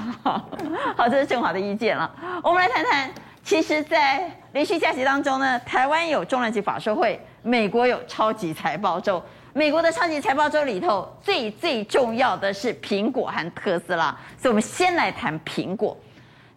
[0.97, 2.11] 好，这是正华的意见了。
[2.43, 3.11] 我们来谈谈。
[3.49, 9.23] 其实，在连续假期当中呢，台湾有重量级法说会，美国有超级财报周。
[9.55, 14.15] 美国的超级财报周里头，最最重要的是苹果和特斯拉。
[14.37, 15.97] 所以，我们先来谈苹果。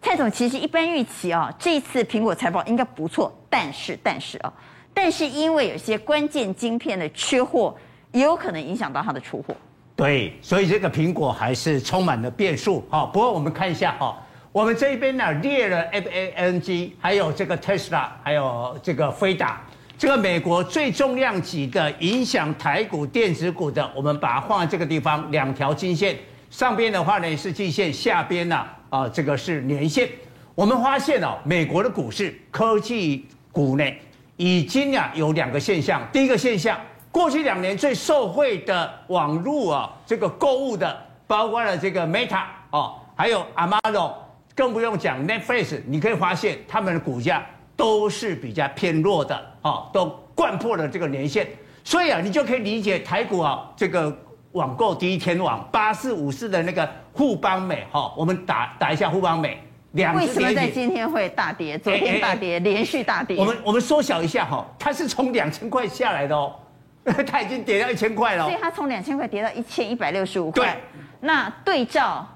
[0.02, 4.52] 蔡总，其实一般预期啊，这次苹果财报应该不错，但是，但是啊，
[4.92, 7.74] 但是因为有些关键晶片的缺货，
[8.10, 9.56] 也有可能影响到它的出货。
[9.96, 12.84] 对，所以这个苹果还是充满了变数。
[12.90, 14.14] 好，不过我们看一下哈。
[14.52, 19.62] 我们这边呢列了 FANG，还有这个 Tesla，还有这个飞达，
[19.96, 26.14] 这个美国最重量级的影响台股电子股的，我们把它放在这个地方，两条金线，
[26.50, 30.06] 上边的话呢是季线，下边呢啊这个是年线。
[30.54, 33.84] 我们发现哦，美国的股市科技股呢
[34.36, 36.78] 已经啊有两个现象，第一个现象，
[37.10, 40.94] 过去两年最受惠的网络啊这个购物的，
[41.26, 44.12] 包括了这个 Meta 哦，还有 Amazon。
[44.54, 47.44] 更不用讲 Netflix，你可以发现他们的股价
[47.76, 51.46] 都是比较偏弱的，哦，都掼破了这个年限，
[51.82, 54.14] 所以啊，你就可以理解台股啊，这个
[54.52, 59.58] 网购第一天网八四五四的那个富邦美，哈，我们打打一下富邦美，
[59.92, 61.78] 两为什么在今天会大跌？
[61.78, 63.38] 昨天大跌，连续大跌。
[63.38, 66.54] 我们我们缩小一下哈，它是从两千块下来的哦，
[67.26, 70.66] 它已经跌到一千块了，所以它从两千块跌到一千一百六十五块。
[70.66, 72.28] 对，那对照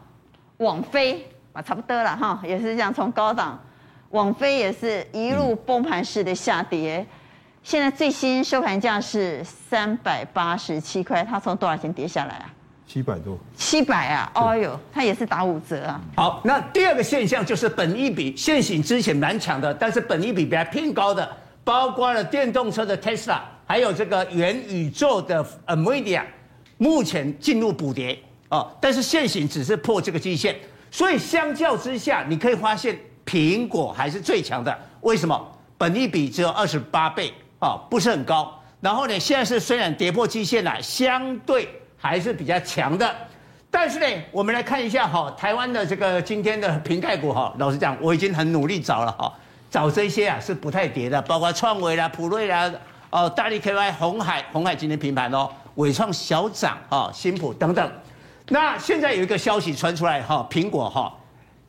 [0.57, 1.27] 网飞。
[1.57, 3.59] 啊，差不多了哈，也是这样，从高档，
[4.11, 7.07] 网飞也是一路崩盘式的下跌，嗯、
[7.63, 12.53] 现在最新收盘价是三百八十七块，它从多少钱跌下来啊？
[12.87, 13.39] 七百多。
[13.57, 15.99] 七百啊，哦呦，它也是打五折啊。
[16.15, 21.27] 好，那第二个现象就是本一比现行之前蛮强的，但是本一比比较偏高的，
[21.65, 26.23] 包括了电动车的 Tesla，还有这个元宇宙的 Amidia，
[26.77, 28.19] 目前进入补跌
[28.51, 30.55] 啊，但是现行只是破这个基线。
[30.97, 34.75] 所以相较之下，你可以发现苹果还是最强的。
[35.03, 35.39] 为什么？
[35.77, 38.59] 本益比只有二十八倍啊，不是很高。
[38.81, 43.15] 然后呢，现在是虽然跌破基线了，相对还是比较强的。
[43.71, 49.31] 但是呢，我们来看一下哈，台湾的这个今天的苹概股哈，老实讲，我已经很努力找了哈，
[49.71, 52.73] 找这些啊是不太跌的，包括创维啦、普瑞啦、
[53.11, 57.93] 哦大力 KY、红海、红海今天平盘哦，伟创小涨啊、新普等等。
[58.49, 61.13] 那现在有一个消息传出来哈，苹果哈，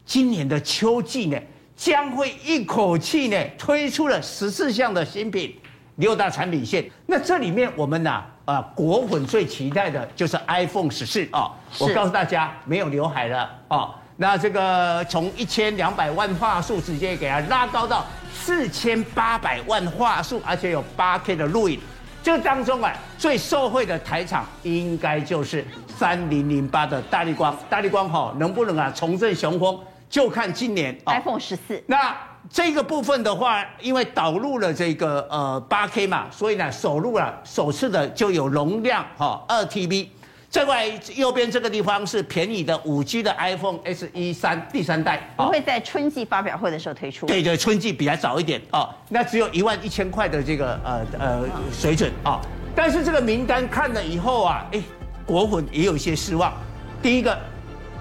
[0.05, 1.37] 今年的秋季呢
[1.75, 5.55] 将会一口气呢推出了十四项的新品，
[5.95, 6.89] 六大产品线。
[7.05, 8.23] 那这里面我们呐。
[8.47, 11.51] 啊，果粉最期待的就是 iPhone 十四啊！
[11.79, 13.93] 我告诉大家，没有刘海了啊。
[14.15, 21.77] 那这个从一千两百万画素直接给它拉高到四千八百万画素，而且有八 K 的录影。
[22.23, 27.55] 这当中啊，最受惠的台厂应该就是三零零八的大力光。
[27.69, 31.81] 大力光哈，能不能啊重振雄风，就看今年 iPhone 十四。
[31.87, 32.15] 那
[32.49, 40.07] 这个部分的话，因为导入了这个呃八 K 嘛，所以呢，首入了首次的就有容量哈二 TB。
[40.49, 47.25] 再过来右边这个地方是便宜的五 G 的 iPhone SE 三第三代，不会在春季发表会的时候推出。
[47.25, 48.89] 对对，春季比较早一点哦。
[49.09, 52.39] 那只有一万一千块的这个呃呃水准啊。
[52.73, 54.81] 但是这个名单看了以后啊，哎，
[55.25, 56.53] 国粉也有一些失望。
[57.01, 57.37] 第一个，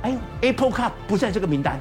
[0.03, 1.81] 哎，Apple Car 不在这个名单。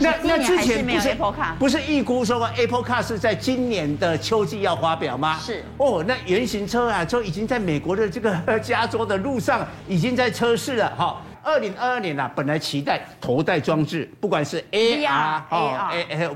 [0.00, 1.16] 那那之前不是
[1.58, 5.38] 不是预估说 Apple Car 是在今年的秋季要发表吗？
[5.38, 11.20] 是哦，那原型车啊，就已经在美国的这个加州的路上已经在测试了哈。
[11.42, 15.90] 二零二二年啊，本来期待头戴装置，不管是 AR 哦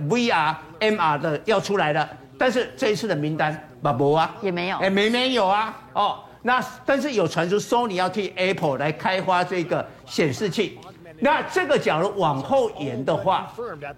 [0.09, 6.19] VR MR 的要出来了，但是这一次的名单没啊，也没有，哎没没有啊哦。
[6.43, 10.79] 那但是有传出 Sony 要替 Apple 来开发这个显示器。
[11.23, 13.53] 那这个假如往后延的话，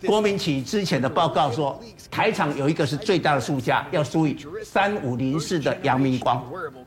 [0.05, 1.81] 郭明奇之前的报告说，
[2.11, 6.45] 台厂有一个是最大的输家，要输于三五零四的阳明光。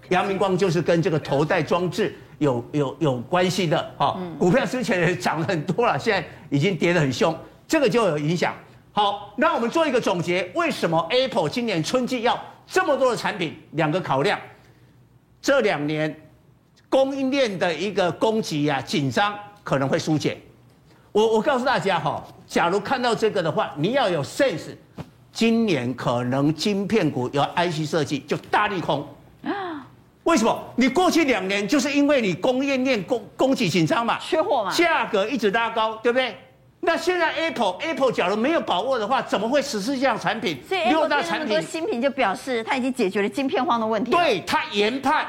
[0.09, 7.33] 阳明光就是跟这个头戴装置有有有关系的，哈，股票之前也涨很多了，现在已经跌得很凶，
[7.65, 8.53] 这个就有影响。
[8.91, 13.55] 好，那我们做一个总结，为什么 Apple 今年春季要这么多的产品？
[13.71, 14.37] 两个考量，
[15.41, 16.13] 这两年
[16.89, 19.33] 供应链的一个供给啊紧张。
[19.65, 20.37] 可能会疏解，
[21.11, 24.75] 我我告诉大家哈，假如看到这个的话，你要有 sense，
[25.33, 29.05] 今年可能晶片股有 IC 设计就大利空
[29.43, 29.87] 啊？
[30.23, 30.63] 为什么？
[30.75, 36.37] 你过去两年就是因为你供应链供供给紧张嘛，缺货嘛，价格一直拉高，对不对？
[36.81, 40.61] 那现在 Apple Apple 假如没有把握的话，怎么会实施这样产品？
[40.69, 44.11] 所以 Apple 这么多新品就表示它已经解决了晶片荒的问题。
[44.11, 45.25] 对，它研判，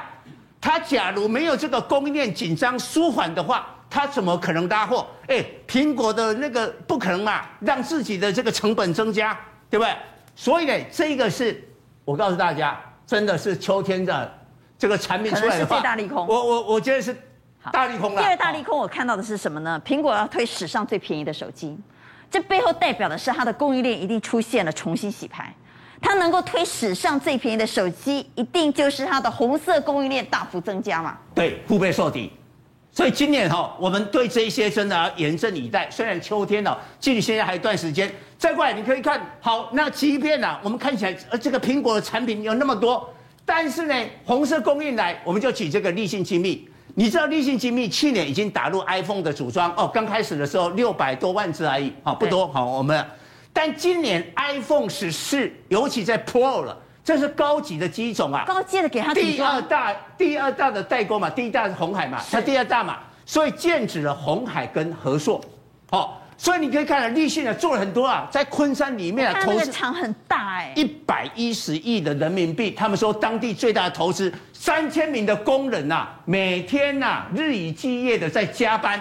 [0.61, 3.67] 它假如没有这个供应链紧张舒缓的话。
[3.89, 5.07] 他怎么可能拉货？
[5.29, 9.39] 哎，苹果的那个不可能嘛，让自己的这个成本增加，
[9.71, 9.95] 对不对？
[10.35, 11.63] 所以呢，这个是
[12.05, 14.31] 我告诉大家，真的是秋天的
[14.79, 16.27] 这个产品出来的最大利空。
[16.27, 17.17] 我我我觉得是
[17.73, 18.21] 大利空了。
[18.21, 19.81] 第二大利空，我看到的是什么呢？
[19.85, 21.79] 苹果要推史上最便宜的手机，
[22.31, 25.55] 这背后代表的是它的供应链一定出现了重新洗牌。
[25.99, 31.17] 它能够推史上最便宜的手机，一定就是它的红色供应链大幅增加嘛？
[31.35, 32.31] 对，腹背受敌。
[32.97, 35.87] 所以今年哈，我们对这一些真的要严阵以待。
[35.91, 38.11] 虽然秋天了，距离现在还有一段时间。
[38.39, 43.07] 再过来，你可以看好，那即便呢，我们看起来呃这个苹果的产品有那么多，
[43.45, 46.67] 但是呢，红色供应来，我们就举这个立信精密。
[46.95, 53.05] 你知道立信精密去年已经打入 iPhone 的组装哦，刚开始的时候六百多万只而已，好不多好我们。
[53.53, 56.75] 但今年 iPhone 十四，尤其在 Pro 了。
[57.07, 65.41] 这是高级的机种啊，高阶的给他第二大第二大的代工嘛，第一大是红海嘛，它第二大嘛，所以剑指了红海跟和硕，
[65.91, 79.01] 哦，所以你可以看到立信啊做了很多啊，在昆山里面啊，投资厂很大哎，一百一十亿的人民币，他们说当地最大的投资，三千名的工人呐、啊，每天呐、啊、日以继夜的在加班，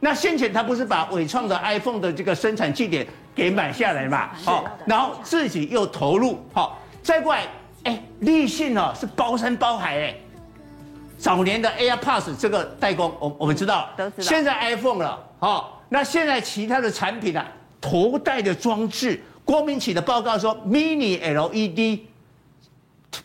[0.00, 6.78] 那先前他不是把伟创的 iPhone 的这个生产据点给买下来嘛，哦，然后自己又投入，好。
[7.08, 7.46] 再过来，
[7.84, 10.14] 哎，立信哦是包山包海哎，
[11.16, 14.22] 早年的 AirPods 这个代工，我我们知道，都知道。
[14.22, 17.48] 现在 iPhone 了，哦，那现在其他的产品啊，
[17.80, 22.00] 头戴的装置，郭明启的报告说，Mini LED，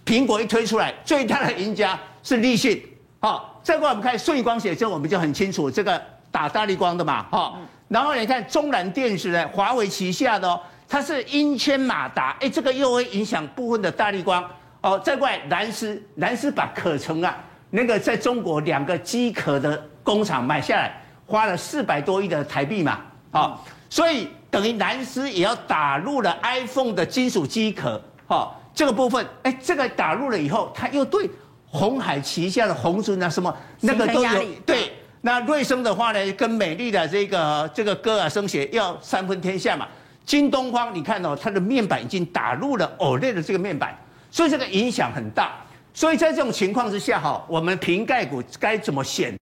[0.05, 2.81] 苹果一推出来，最大的赢家是立信，
[3.19, 7.59] 好，再过来我们看顺光写，这我们就很清楚，这个打大力光的嘛，哈，
[7.89, 10.57] 然后你看中南电子呢，华为旗下的哦。
[10.93, 14.47] 它是英谦马达，哎，这个又会影响部分的大力光
[14.81, 14.99] 哦。
[14.99, 17.35] 再过来蓝思，蓝思把可成啊，
[17.71, 22.99] 那个在中国两个机壳的工厂买下来，花了四百多亿的台币嘛，
[23.31, 23.57] 哦，
[23.89, 31.27] 所以等于蓝思也要打入了 iPhone 的金属机壳，哦，这个部分，哎，这个打入了以后，它又对
[31.65, 34.93] 红海旗下的红准啊什么那个都有对。
[35.21, 39.87] 那瑞声的话呢，跟美丽的这个这个歌尔声学要三分天下嘛。
[40.25, 43.97] 京东方，你看哦，它的面板已经打入了 OLED 的这个面板，
[44.31, 45.51] 所以这个影响很大。
[45.93, 49.35] 所以在这种情况之下哈，我们瓶盖股该怎么选？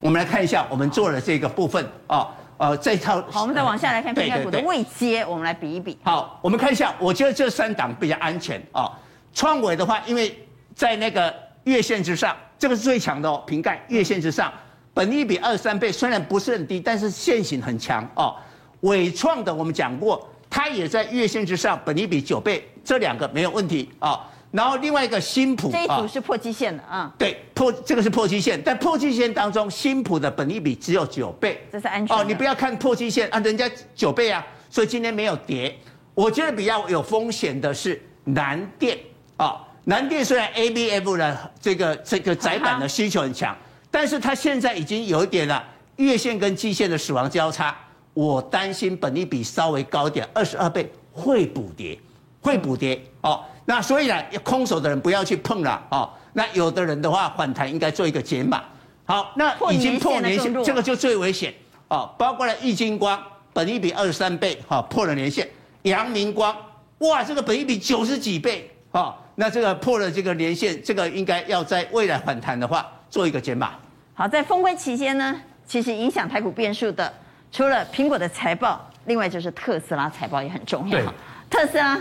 [0.00, 2.28] 我们来看一下，我们做的这个部分啊，
[2.58, 5.98] 呃，这套好，我们再往下来看瓶盖股的位阶，我们来比一比。
[6.04, 8.92] 好，我们看一下，我觉得这三档比较安全啊。
[9.36, 10.34] 创惟的话，因为
[10.74, 11.32] 在那个
[11.64, 13.44] 月线之上，这个是最强的哦。
[13.46, 14.50] 瓶盖月线之上，
[14.94, 18.34] 本益比二十三倍，虽然不是很低，但是线型很强哦。
[18.80, 24.18] 伟创的我们讲过，它也在月线之上，本益比九倍，这两个没有问题哦。
[24.52, 32.24] 然后另外一个新普，这一组是破基线的啊，对，破这个是破基线，但破基线当中，新普的本益比只有九倍，这是安全哦。
[32.24, 35.76] 你不要看破基线啊，人家九倍啊，所以今天没有跌。
[36.14, 38.96] 我觉得比较有风险的是南电
[39.36, 43.56] 啊，南电虽然 ABF 呢这个这个窄板的需求很强，
[43.90, 45.62] 但是它现在已经有一点了
[45.96, 47.76] 月线跟季线的死亡交叉，
[48.14, 51.98] 我担心本益比稍微高点，二十二倍会补跌，
[52.40, 53.44] 会补跌哦。
[53.64, 56.08] 那所以呢，空手的人不要去碰了哦。
[56.32, 58.62] 那有的人的话，反弹应该做一个减码。
[59.04, 61.54] 好，那已经破年线，这个就最危险
[61.88, 62.12] 哦。
[62.18, 63.22] 包括了易晶光，
[63.52, 65.48] 本益比二十三倍，哈，破了年线。
[65.82, 66.54] 阳明光，
[66.98, 73.70] 哇，这个本益比九十几倍，哈，那这个破了这个年线，这个应该要在未来反弹的话，做一个减码。
[74.14, 77.12] 好，在封关期间呢，其实影响台股变数的，
[77.52, 81.00] 除了苹果的财报，另外就是特斯拉财报也很重要。
[81.48, 81.96] 特斯拉。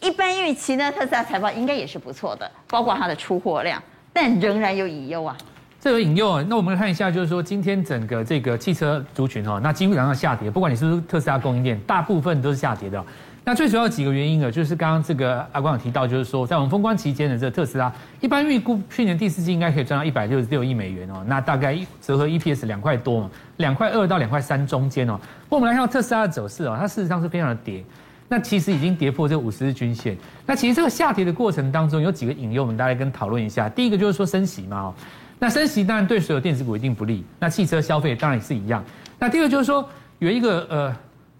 [0.00, 3.82] 一般预期呢，特斯拉财报应该也是不错的，包括它的出货量，
[4.12, 5.36] 但仍然有隐忧啊。
[5.80, 13.04] 这个隐忧啊，那我们来看一下，就是说今天整个这个汽车族群哈，那基本上下跌，不管你是不是特斯拉供应链，大部分都是下跌的。
[13.48, 17.90] 那最主要几个原因呢，就是刚刚这个阿光有提到，就是说在我们封关期间的这个特斯拉，
[18.20, 25.18] 一般预估去年第四季应该可以赚到一百六十六亿美元哦，那大概折合 EPS 两块多嘛，两块二到两块三中间哦。
[25.44, 27.82] 不过我们来看特斯拉的走势哦，它事实上是非常的跌。
[28.28, 30.14] 那其实已经跌破这五十日均线。
[30.44, 33.66] 那其实这个下跌的过程当中有几个引诱，我们大家跟讨论一下。
[33.66, 34.94] 第一个就是说升息嘛，哦，
[35.38, 37.24] 那升息当然对所有电子股一定不利。
[37.38, 38.84] 那汽车消费当然也是一样。
[39.18, 39.88] 那第二个就是说
[40.18, 40.94] 有一个呃，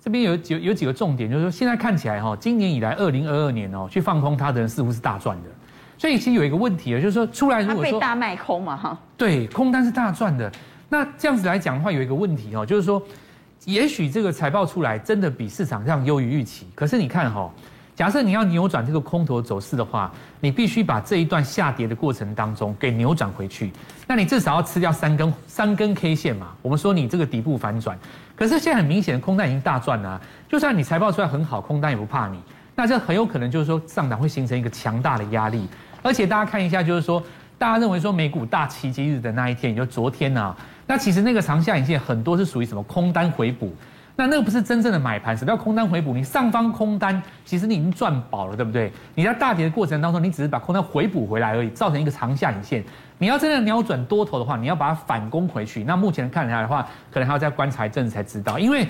[0.08, 5.50] 这边有有有几个重点，就是说现在看起来哈，今年以来二零二二年哦，去放空它的人似乎是大赚的。
[5.98, 10.50] 所以其实有一个问题啊，就是说出来如果说被大卖空嘛哈，对，空单是大赚的。
[10.88, 13.02] 那这样子来讲的话，有一个问题哦，就是说。
[13.64, 17.52] 也许这个财报出来真的比市场上优于预期，可是你看哈，
[17.98, 23.72] 假设你要扭转这个空头走势的话，你必须把这一段下跌的过程当中给扭转回去，
[24.06, 26.50] 那你至少要吃掉三根三根 K 线嘛。
[26.62, 27.98] 我们说你这个底部反转，
[28.36, 32.38] 可是现在很明显空单已经大赚了，就算你财报出来很好，空单也不怕你，
[32.76, 35.66] 那这很有可能就是说上涨会形成一个强大的压力，
[36.00, 37.20] 而且大家看一下，就是说
[37.58, 40.54] 大家认为说美股大奇迹日的那一天，也就昨天呐。
[40.86, 43.74] 那其实那个长下影线很多是属于什么空单回补，
[44.18, 46.12] 那那个不是真正的买盘，什么叫空单回补？
[46.12, 48.92] 你上方空单其实你已经赚饱了，对不对？
[49.14, 52.82] 你在大跌的过程当中，你只是把空单回补回来而已，造成一个长下影线。
[53.18, 55.84] 你要真的扭转多头的话，你要把它反攻回去。
[55.84, 58.88] 那目前看起来的话，可能还要再观察一阵子才知道，因为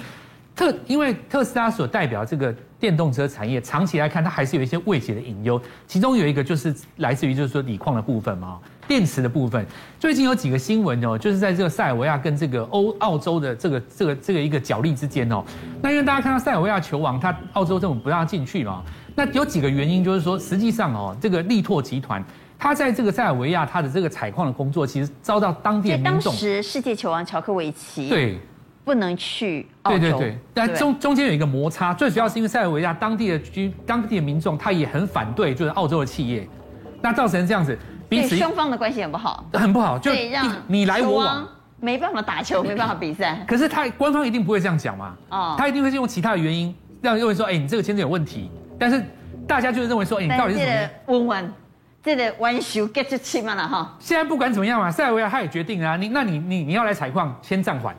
[0.57, 8.59] 特因为特斯拉所代表这个电动车产业，长期来看它还是有一些未解的隐忧，其中有一个就是来自于就是说锂矿的部分嘛。
[8.87, 9.67] 电池的部分，
[10.01, 15.45] 最近有几个新闻哦，就是在这个塞尔维亚跟这个欧澳洲的这个这个这个一个角力之间哦。
[15.83, 18.83] 那因为大家看到塞尔维亚球王，他澳洲政府不让他进去嘛。
[19.15, 22.25] 那有几个原因，就是说实际上哦，这个力拓集团，
[22.59, 26.33] 他在这个塞尔维亚他的这个采矿的工作，其实遭到当地的民众。
[26.33, 28.39] 当时世界球王乔科维奇对
[28.89, 29.99] 不能去澳洲。
[29.99, 36.49] 对对对，但中中间有一个摩擦，最主要是因为塞尔维亚当地的居当地的民众，他也很反对，就是澳洲的企业，
[37.03, 37.79] 那造成这样子。
[38.09, 41.47] 彼此双方的关系很不好，很不好，就让你来我往，
[41.79, 43.45] 没办法打球， 没办法比赛。
[43.47, 48.51] 可是他官方一定不会这样讲嘛，哦，他一定会用其他的原因让认为说，哎，你这个签证有问题。
[48.79, 49.05] 但是
[49.47, 51.19] 大家就是认为说，哎，你到底是什么？
[51.19, 51.53] 温温，
[52.03, 53.95] 这个弯手 get 就起嘛了哈。
[53.99, 57.95] 现在不管怎么样嘛，塞尔维亚他也决定啊，你那你你你要来采矿，先暂缓。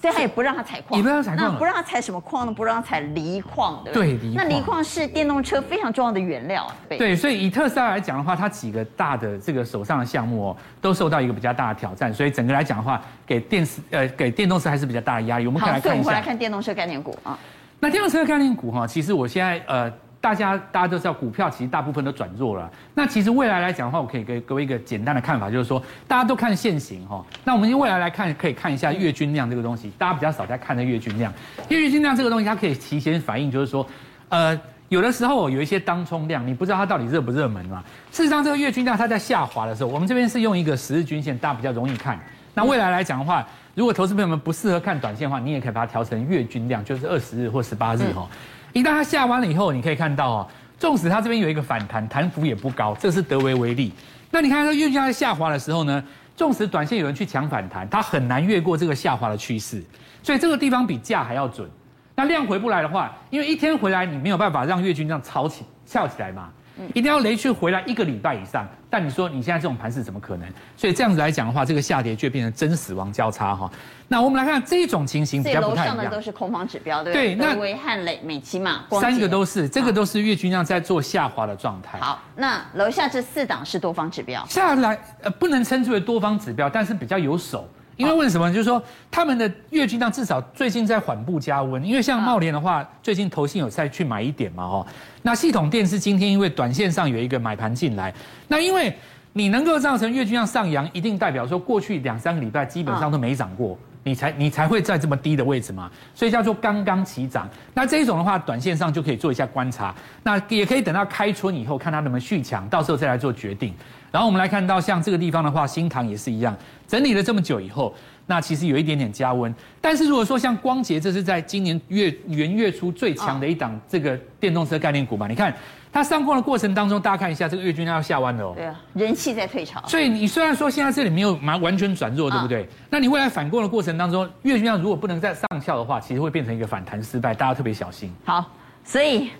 [0.00, 2.52] 所以他也不让他采矿，也不让他采矿，那不让他采什么矿呢？
[2.52, 4.16] 不让他采锂矿，对不对？
[4.16, 6.70] 对，那锂矿是电动车非常重要的原料。
[6.88, 12.14] 对，对，所以以特斯拉来讲的话，它几个大的这个手上的项目哦，都受到一个比较大的挑战。
[12.14, 15.46] 所以整个来讲的话，给电池呃给电动车还是比较大的压力。
[15.46, 16.00] 我们可以来看一下。
[16.00, 17.36] 我们来看电动车概念股啊。
[17.80, 22.70] 那电动车概念股哈，其实我现在呃大家大家都知道，股票其实大部分都转弱了。
[22.94, 27.24] 那其实未来来讲的话，我可以给各位一个简单的看法，就是说大家都看现行哈。
[27.44, 31.32] 那我们用未来来看，可以看一下月均量这个东西，大家比较少在看的月均量。
[31.68, 33.86] 月均量这个东西，它可以提前反映，就是说，
[34.28, 37.84] 呃，有的时候有一些当冲量，你不知道它到底热不热门嘛。
[38.10, 42.18] 事实上，这个月均量它在下滑的时候，我们这边是用一个十日均线，大家比较容易看。
[42.54, 43.46] 那未来来讲的话，
[43.76, 48.28] 如果投资朋友们不适合看短线的话，你也可以把它调成月均量，就是二十日或十八日哈。
[48.72, 50.48] 一旦它下弯了以后，你可以看到哦，
[50.78, 53.92] 纵使它这边有一个反弹，弹幅也不高，这是德微微利。
[54.30, 56.02] 那你看它月均在下滑的时候呢，
[56.36, 59.82] 纵使短线有人去抢反弹，它很难越过这个下滑的趋势，
[60.22, 61.68] 所以这个地方比价还要准。
[62.14, 66.50] 那量回不来的话，因为一天回来你没有办法让月均这样炒起翘起来嘛。
[66.94, 70.48] 一定要连续回来一个礼拜以上，但你说你现在这种盘势怎么可能？
[70.76, 73.70] 所以这样子来讲的话，这个下跌就变成真死亡交叉哈。
[74.08, 75.96] 那我们来看这种情形比较不太一样。
[75.96, 77.34] 楼上的都是空方指标，对不对？
[77.34, 81.98] 对，那维汉磊、美琪玛，三个都是，这个都是月均量在做下滑的状态。
[81.98, 84.44] 好，那楼下这四档是多方指标。
[84.46, 87.68] 下来呃不能称之为多方指标，但是比较有手。
[87.98, 88.48] 因为为什么？
[88.50, 91.84] 就是说他们的月均量至少最近在缓步加温。
[91.84, 94.86] 因为像茂联的话，最近投信有再去买一点嘛，哦。
[95.22, 98.14] 那系统电是今天因为短线上有一个买盘进来，
[98.46, 98.96] 那因为
[99.32, 105.90] 你能够造成月均量上扬，一定代表说过去两三个礼拜基本上都没涨过，你才你才会在这么低的位置嘛。
[106.14, 107.48] 所以叫做刚刚起涨。
[107.74, 109.92] 那这一种的话，短线上就可以做一下观察，
[110.22, 113.74] 那也可以等到开春以后看它能不能续强，到时候再来做决定。
[114.10, 116.56] 然后我们来看到像这个地方的话，新塘也是一样，
[116.86, 117.94] 整理了这么久以后，
[118.26, 119.54] 那其实有一点点加温。
[119.80, 125.26] 但是如果说像光洁，这是在今年月元月初最强的一档这个电动车概念股嘛？
[125.28, 125.54] 你看
[125.92, 128.52] 它上攻的过程当中，大家看一下这个月均量要下弯了哦。
[128.56, 129.82] 对啊，人气在退潮。
[129.86, 132.68] 所以你虽然说现在这里没有完完全转弱，对不对？
[132.88, 138.10] 那你未来反攻的过程当中，月均量如果不能再上翘的话，其实会变成一个反弹失败，大家特别小心。
[138.24, 138.50] 好，
[138.84, 139.30] 所以。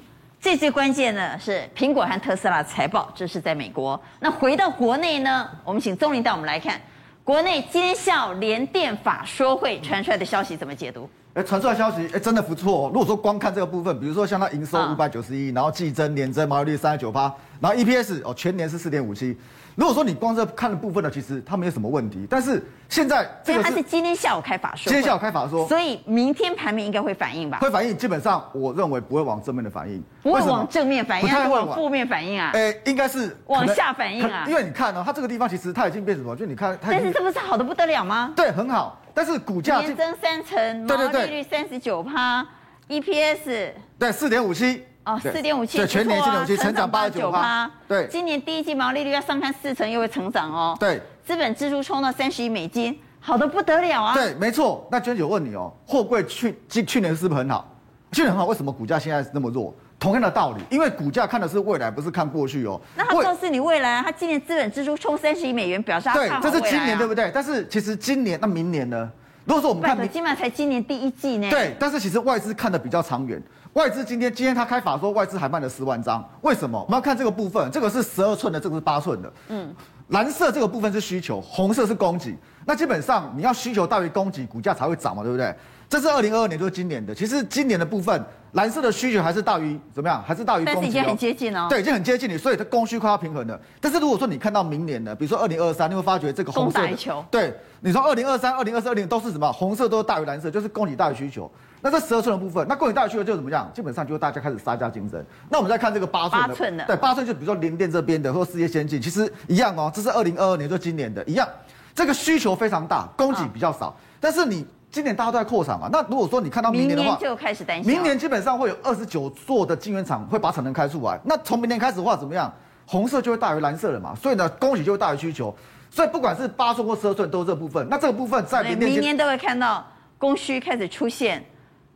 [0.40, 4.00] 最最关键呢是苹果和特斯拉财报，这是在美国。
[4.20, 5.50] 那回到国内呢？
[5.64, 6.80] 我们请钟林带我们来看
[7.24, 11.10] 国内今天下午联电法说会传出来的消息怎么解读？
[11.34, 12.88] 哎，传出来消息，哎，真的不错。
[12.94, 17.22] 如果说光看这个部分，比如说像它营收五百九十一，然后季增年增毛利率三十九趴，
[17.60, 19.36] 然后 EPS 哦全年是四点五七。
[19.78, 22.26] 如果说你光是看的部分呢，其实它没有什么问题。
[22.28, 27.60] 但是现在这个是，它是今天下午开法说，今天下午开法说，所以明天盘面应该会反应吧？
[27.60, 32.50] 会反应，基本上我认为不会往正面的反应，不会往正面反应，还是往负面反应啊？
[32.54, 34.44] 哎，应该是往下反应啊。
[34.48, 36.34] 因为你看呢、哦，它这个地方其实它已经变什么？
[36.34, 38.32] 就你看它，但是这不是好的不得了吗？
[38.34, 39.00] 对，很好。
[39.14, 42.44] 但是股价年增三成，毛利率三十九趴
[42.88, 44.82] ，EPS 对四点五七。
[45.08, 47.70] 哦，四点五七，对，全年四点五七，成长八十九趴。
[47.88, 50.76] 对，今年第一季毛利率要上看四成，又会成长哦。
[50.78, 54.12] 对，资本支出冲到三十亿美金，好的不得了啊。
[54.14, 54.86] 对，没错。
[54.92, 57.74] 那娟姐问你哦，货柜去去去年是不是很好？
[58.12, 59.74] 去年很好，为什么股价现在那么弱？
[59.98, 62.78] 同样的道理，因为股价看的是未来，不是看过去哦。
[62.94, 66.40] 那他告诉你未来啊，他今年资本支出冲三十亿美元，表示他看好啊。
[66.40, 67.30] 对，这是今年对不对？
[67.34, 69.10] 但是其实今年那明年呢？
[69.44, 71.48] 如果说我们看，起码才今年第一季呢。
[71.48, 73.42] 对，但是其实外资看的比较长远。
[73.78, 76.82] 外资今天今天他开法说外资还卖了十万张，为什么？
[76.82, 79.32] 我们要看这个部分，这个是十二寸的，这个是八寸的。
[79.50, 79.72] 嗯，
[80.08, 82.36] 蓝色这个部分是需求，红色是供给。
[82.66, 85.54] 那基本上你要需求大于供给，股价才会涨嘛，对不对？
[85.88, 87.14] 这是二零二二年，就是今年的。
[87.14, 88.20] 其实今年的部分，
[88.54, 90.20] 蓝色的需求还是大于怎么样？
[90.26, 90.74] 还是大于供给。
[90.74, 91.68] 但是已经很接近哦。
[91.70, 93.58] 对，已经很接近你，所以它供需快要平衡了。
[93.80, 97.24] 但是如果说你看到明年的，比如说二零二三，你会发觉这个红色的。
[97.30, 99.52] 对，你说二零二三、二零二四、二零都是什么？
[99.52, 101.48] 红色都是大于蓝色，就是供给大于需求。
[101.80, 103.70] 那这十二寸的部分，那供给大于需求就怎么样？
[103.74, 105.24] 基本上就是大家开始杀价竞争。
[105.48, 109.90] 那我们再看这个八寸的，八寸的，对，八寸就比如说联电这边的，或世界先进，其实一样哦。
[109.94, 111.48] 这是二零二二年，就今年的一样，
[111.94, 113.94] 这个需求非常大，供给比较少。
[114.20, 121.18] 但是你今年大家都在扩产嘛，那如果说你看到明年的话，明年就开始担心，明年基本上会有二十九座的晶圆厂会把产能开出来。
[121.24, 122.52] 那从明年开始的话，怎么样？
[122.86, 125.54] 红色就会大于蓝色了嘛，所以呢，供给就会大于需求。
[125.90, 127.86] 所以不管是八寸或十二寸，都是这部分。
[127.88, 131.44] 那这个部分在明年，明年都会看到供需开始出现。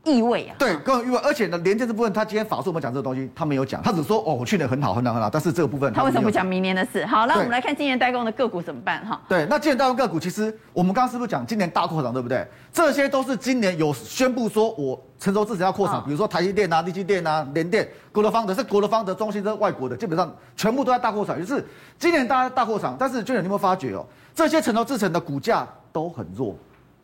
[0.05, 7.07] 意味啊，对，更有意味，而且呢，连接这部分，他今天法术我们讲这个东西，他没有讲，他只说哦，我去年很好，很好，很好，但是这个部分他，他为什么不讲明年的事？
[7.07, 9.21] 好，那我们来看今年代工的个股怎么办哈？
[9.29, 12.45] 对，那今年代工个股，其实我们刚刚是不是讲今年大扩厂，对不对？
[12.73, 21.65] 这些都是今年有宣布说我成熟制程要扩厂，哦、比如说台积电啊、力积电啊、联电、国德方德是国德方德、中芯这是外国的，基本上全部都在大扩厂，就是
[21.97, 26.57] 今年大家大扩厂，但是就你有没有发觉哦，这些成熟制程的股价都很弱，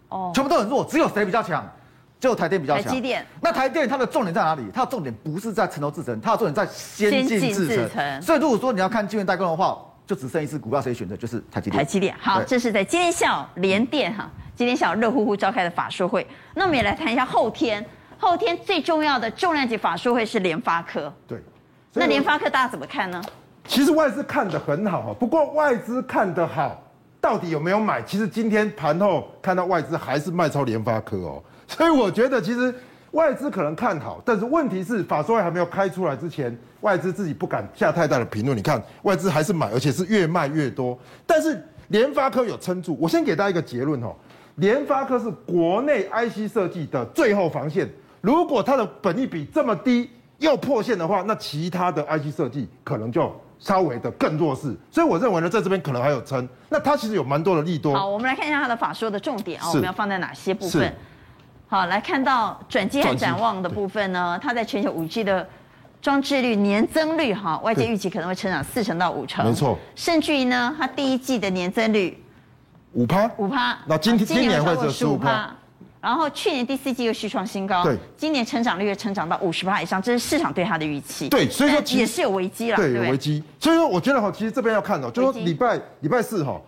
[0.09, 1.64] 哦，全部都很弱，只有谁比较强？
[2.21, 4.62] 就台电比较强，台积电，那台电它的重点在哪里？
[4.75, 8.23] 它的重点不是在成投制程，它的重点在先进制程。
[8.23, 11.79] 所以如果说你要看晶圆代工的话，就只剩一支股票，谁选择就是台积电。
[11.79, 16.27] 台积电，好，这是在今天下午联电哈，今天下午热乎乎召开的法说会。
[16.55, 17.85] 那我们也来谈一下后天，
[18.19, 21.12] 后天最重要的重量级法说会是联发科。
[21.27, 21.41] 对，
[21.93, 23.23] 那联发科大家怎么看呢？
[23.66, 26.83] 其实外资看得很好哈，不过外资看得好，
[27.21, 28.03] 到底有没有买？
[28.03, 31.45] 其实今天盘后看到外资还是卖超联发科哦，
[31.77, 32.75] 所以我觉得其实
[33.11, 38.57] 外资可能看好，但是问题是法说会还没有开出来之前，外资自己不敢下太大的评论。
[38.57, 40.99] 你看外资还是买，而且是越卖越多。
[41.27, 44.14] 但是联发科有撑住，我先给大家一个结论哦，
[44.57, 47.89] 联发科是国内 IC 设计的最后防线。
[48.21, 54.77] 如果它的本益比这么低又破线的话，那其他的 IC 设计可能就稍微的更弱势。
[54.91, 56.47] 所以我认为呢，在这边可能还有撑。
[56.69, 57.95] 那它其实有蛮多的利多。
[57.95, 60.95] 好，我们来看一下它的法说的重点啊，我们要放在哪些部分？
[61.69, 65.47] 好，来看到转机和展望的部分呢，它在全球五 G 的
[66.01, 69.45] 装置率年增率哈，外界预期可能会成长四成到五成。
[69.45, 69.79] 没错。
[69.95, 72.23] 甚至于呢，它第一季的年增率
[72.95, 73.79] 五趴，五趴。
[73.87, 75.55] 那今今年会是十五趴。
[76.01, 81.29] 然后去年第四季又续创新高，对，今年成长率又成长到五十趴以上，这是市场对它的预期。
[81.29, 83.43] 对，所以说也是有危机了，对，有危机。
[83.59, 86.59] 所以说我觉得哈，其实这边要看哦，就是说礼拜礼拜四哈，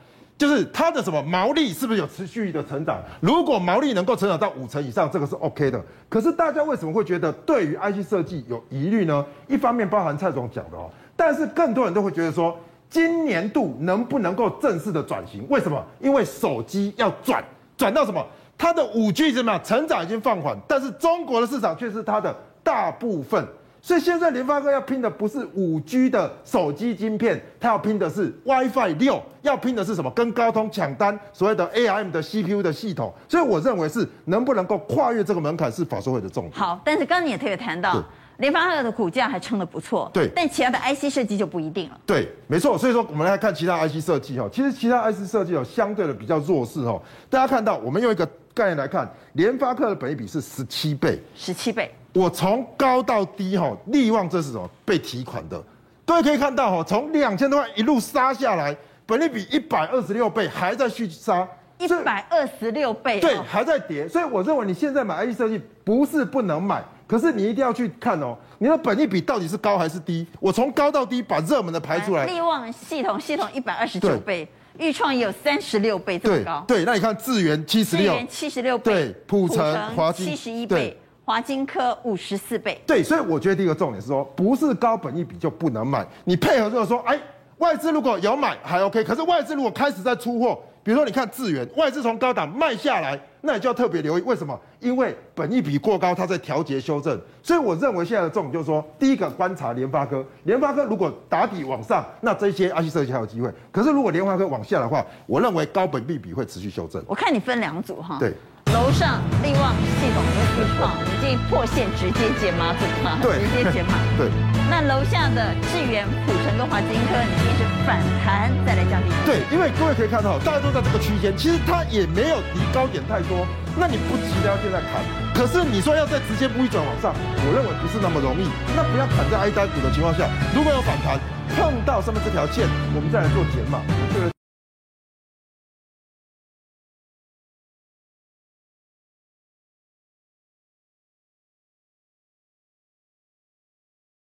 [0.41, 2.99] 就是它的什么毛利是不是有持续的成长？
[3.20, 5.78] 如果毛利能够成长到五成以上，这个是 OK 的。
[6.09, 9.22] 可是大家为什么会觉得对于 IC 设计有疑虑呢？
[9.49, 15.47] 一方面包含蔡总讲的哦，但是更多人都会觉得说，今年度能不能够正式的转型？
[15.51, 15.84] 为什么？
[16.01, 17.45] 因为手机要转
[17.76, 18.26] 转到什么？
[18.57, 19.61] 它的五 G 怎么样？
[19.62, 23.47] 成长已经放缓，但是中国的市场却是它的大部分。
[23.82, 30.10] 所以现在联发科要拼的不是五 G 的手机晶片，它要拼的是 WiFi 六，要拼的是什么？
[30.10, 33.12] 跟高通抢单，所谓的 ARM 的 CPU 的系统。
[33.28, 36.52] 所以我认为是能不能够跨越这个门槛是法说会的重点。
[36.52, 38.02] 好，但是刚刚你也特别谈到。
[38.36, 42.00] 联发科的股价还撑得不错，对，但其他的 IC 设计就不一定了。
[42.06, 42.78] 对，没错。
[42.78, 47.02] 所以说，我们来看其他 IC 设计哈，其实其他 IC 设计哦，相对的比较弱势哦。
[47.28, 51.92] 大家看到，我们用一个概念来看，联发科的本益比是十七倍，十七倍。
[52.12, 54.68] 我从高到低哈，力旺这是什么？
[54.84, 55.62] 被提款的。
[56.04, 61.46] 各位可以看到哈，从两千多万一路杀下来，本利比一百二十六倍，还在续杀，
[61.78, 64.08] 一百二十六倍，对，还在跌。
[64.08, 66.82] 所以我认为你现在买 IC 设计不是不能买。
[67.06, 70.24] 可是你一定要去看哦，你的本利比到底是高还是低？
[70.38, 72.24] 我从高到低把热门的排出来。
[72.24, 74.48] 力旺系统系统一百二十九倍，
[74.78, 76.64] 钰创也有三十六倍这么高。
[76.68, 80.96] 对，那你看智源七十六，七十六倍，对，普成、华晶七十一倍，
[81.30, 82.76] 华金科五十四倍。
[82.84, 87.16] 对，所以我觉得第一个重点是说，不是高本益比就不能买，你配合就是说，哎，
[87.58, 90.58] 外资如果有买还 OK，可是外资如果开始在出货。
[90.82, 94.58] 比如说，你看智原，外资从高档卖下来，那你就要特别留意，为什么？
[94.80, 97.20] 因为本益比过高，它在调节修正。
[97.42, 103.52] 所以我认为现在的重点就是说，第一个观察联发科，联发科如果打底往上，那这些 IC 设计还有机会。
[103.70, 107.00] 可是如果联发科往下的话，我认为高本益比会持续修正。
[107.06, 108.16] 我看你分两组哈。
[108.18, 108.32] 对。
[108.72, 113.18] 楼上力旺系统的钰创，你建议破线直接解码怎么？
[113.20, 113.94] 对，直接解码。
[114.16, 114.30] 对。
[114.70, 119.10] 那楼下的智源、普成跟华金科，你建议是反弹再来降低。
[119.26, 123.44] 对，因为各位可以看到，大家都在这个区间，其实它也没有离高点太多。
[123.76, 125.02] 那你不急着要现在砍，
[125.34, 127.12] 可是你说要再直接不一转往上，
[127.46, 128.46] 我认为不是那么容易。
[128.76, 131.18] 那不要砍在挨单股的情况下，如果有反弹，
[131.56, 133.82] 碰到上面这条线，我们再来做减码。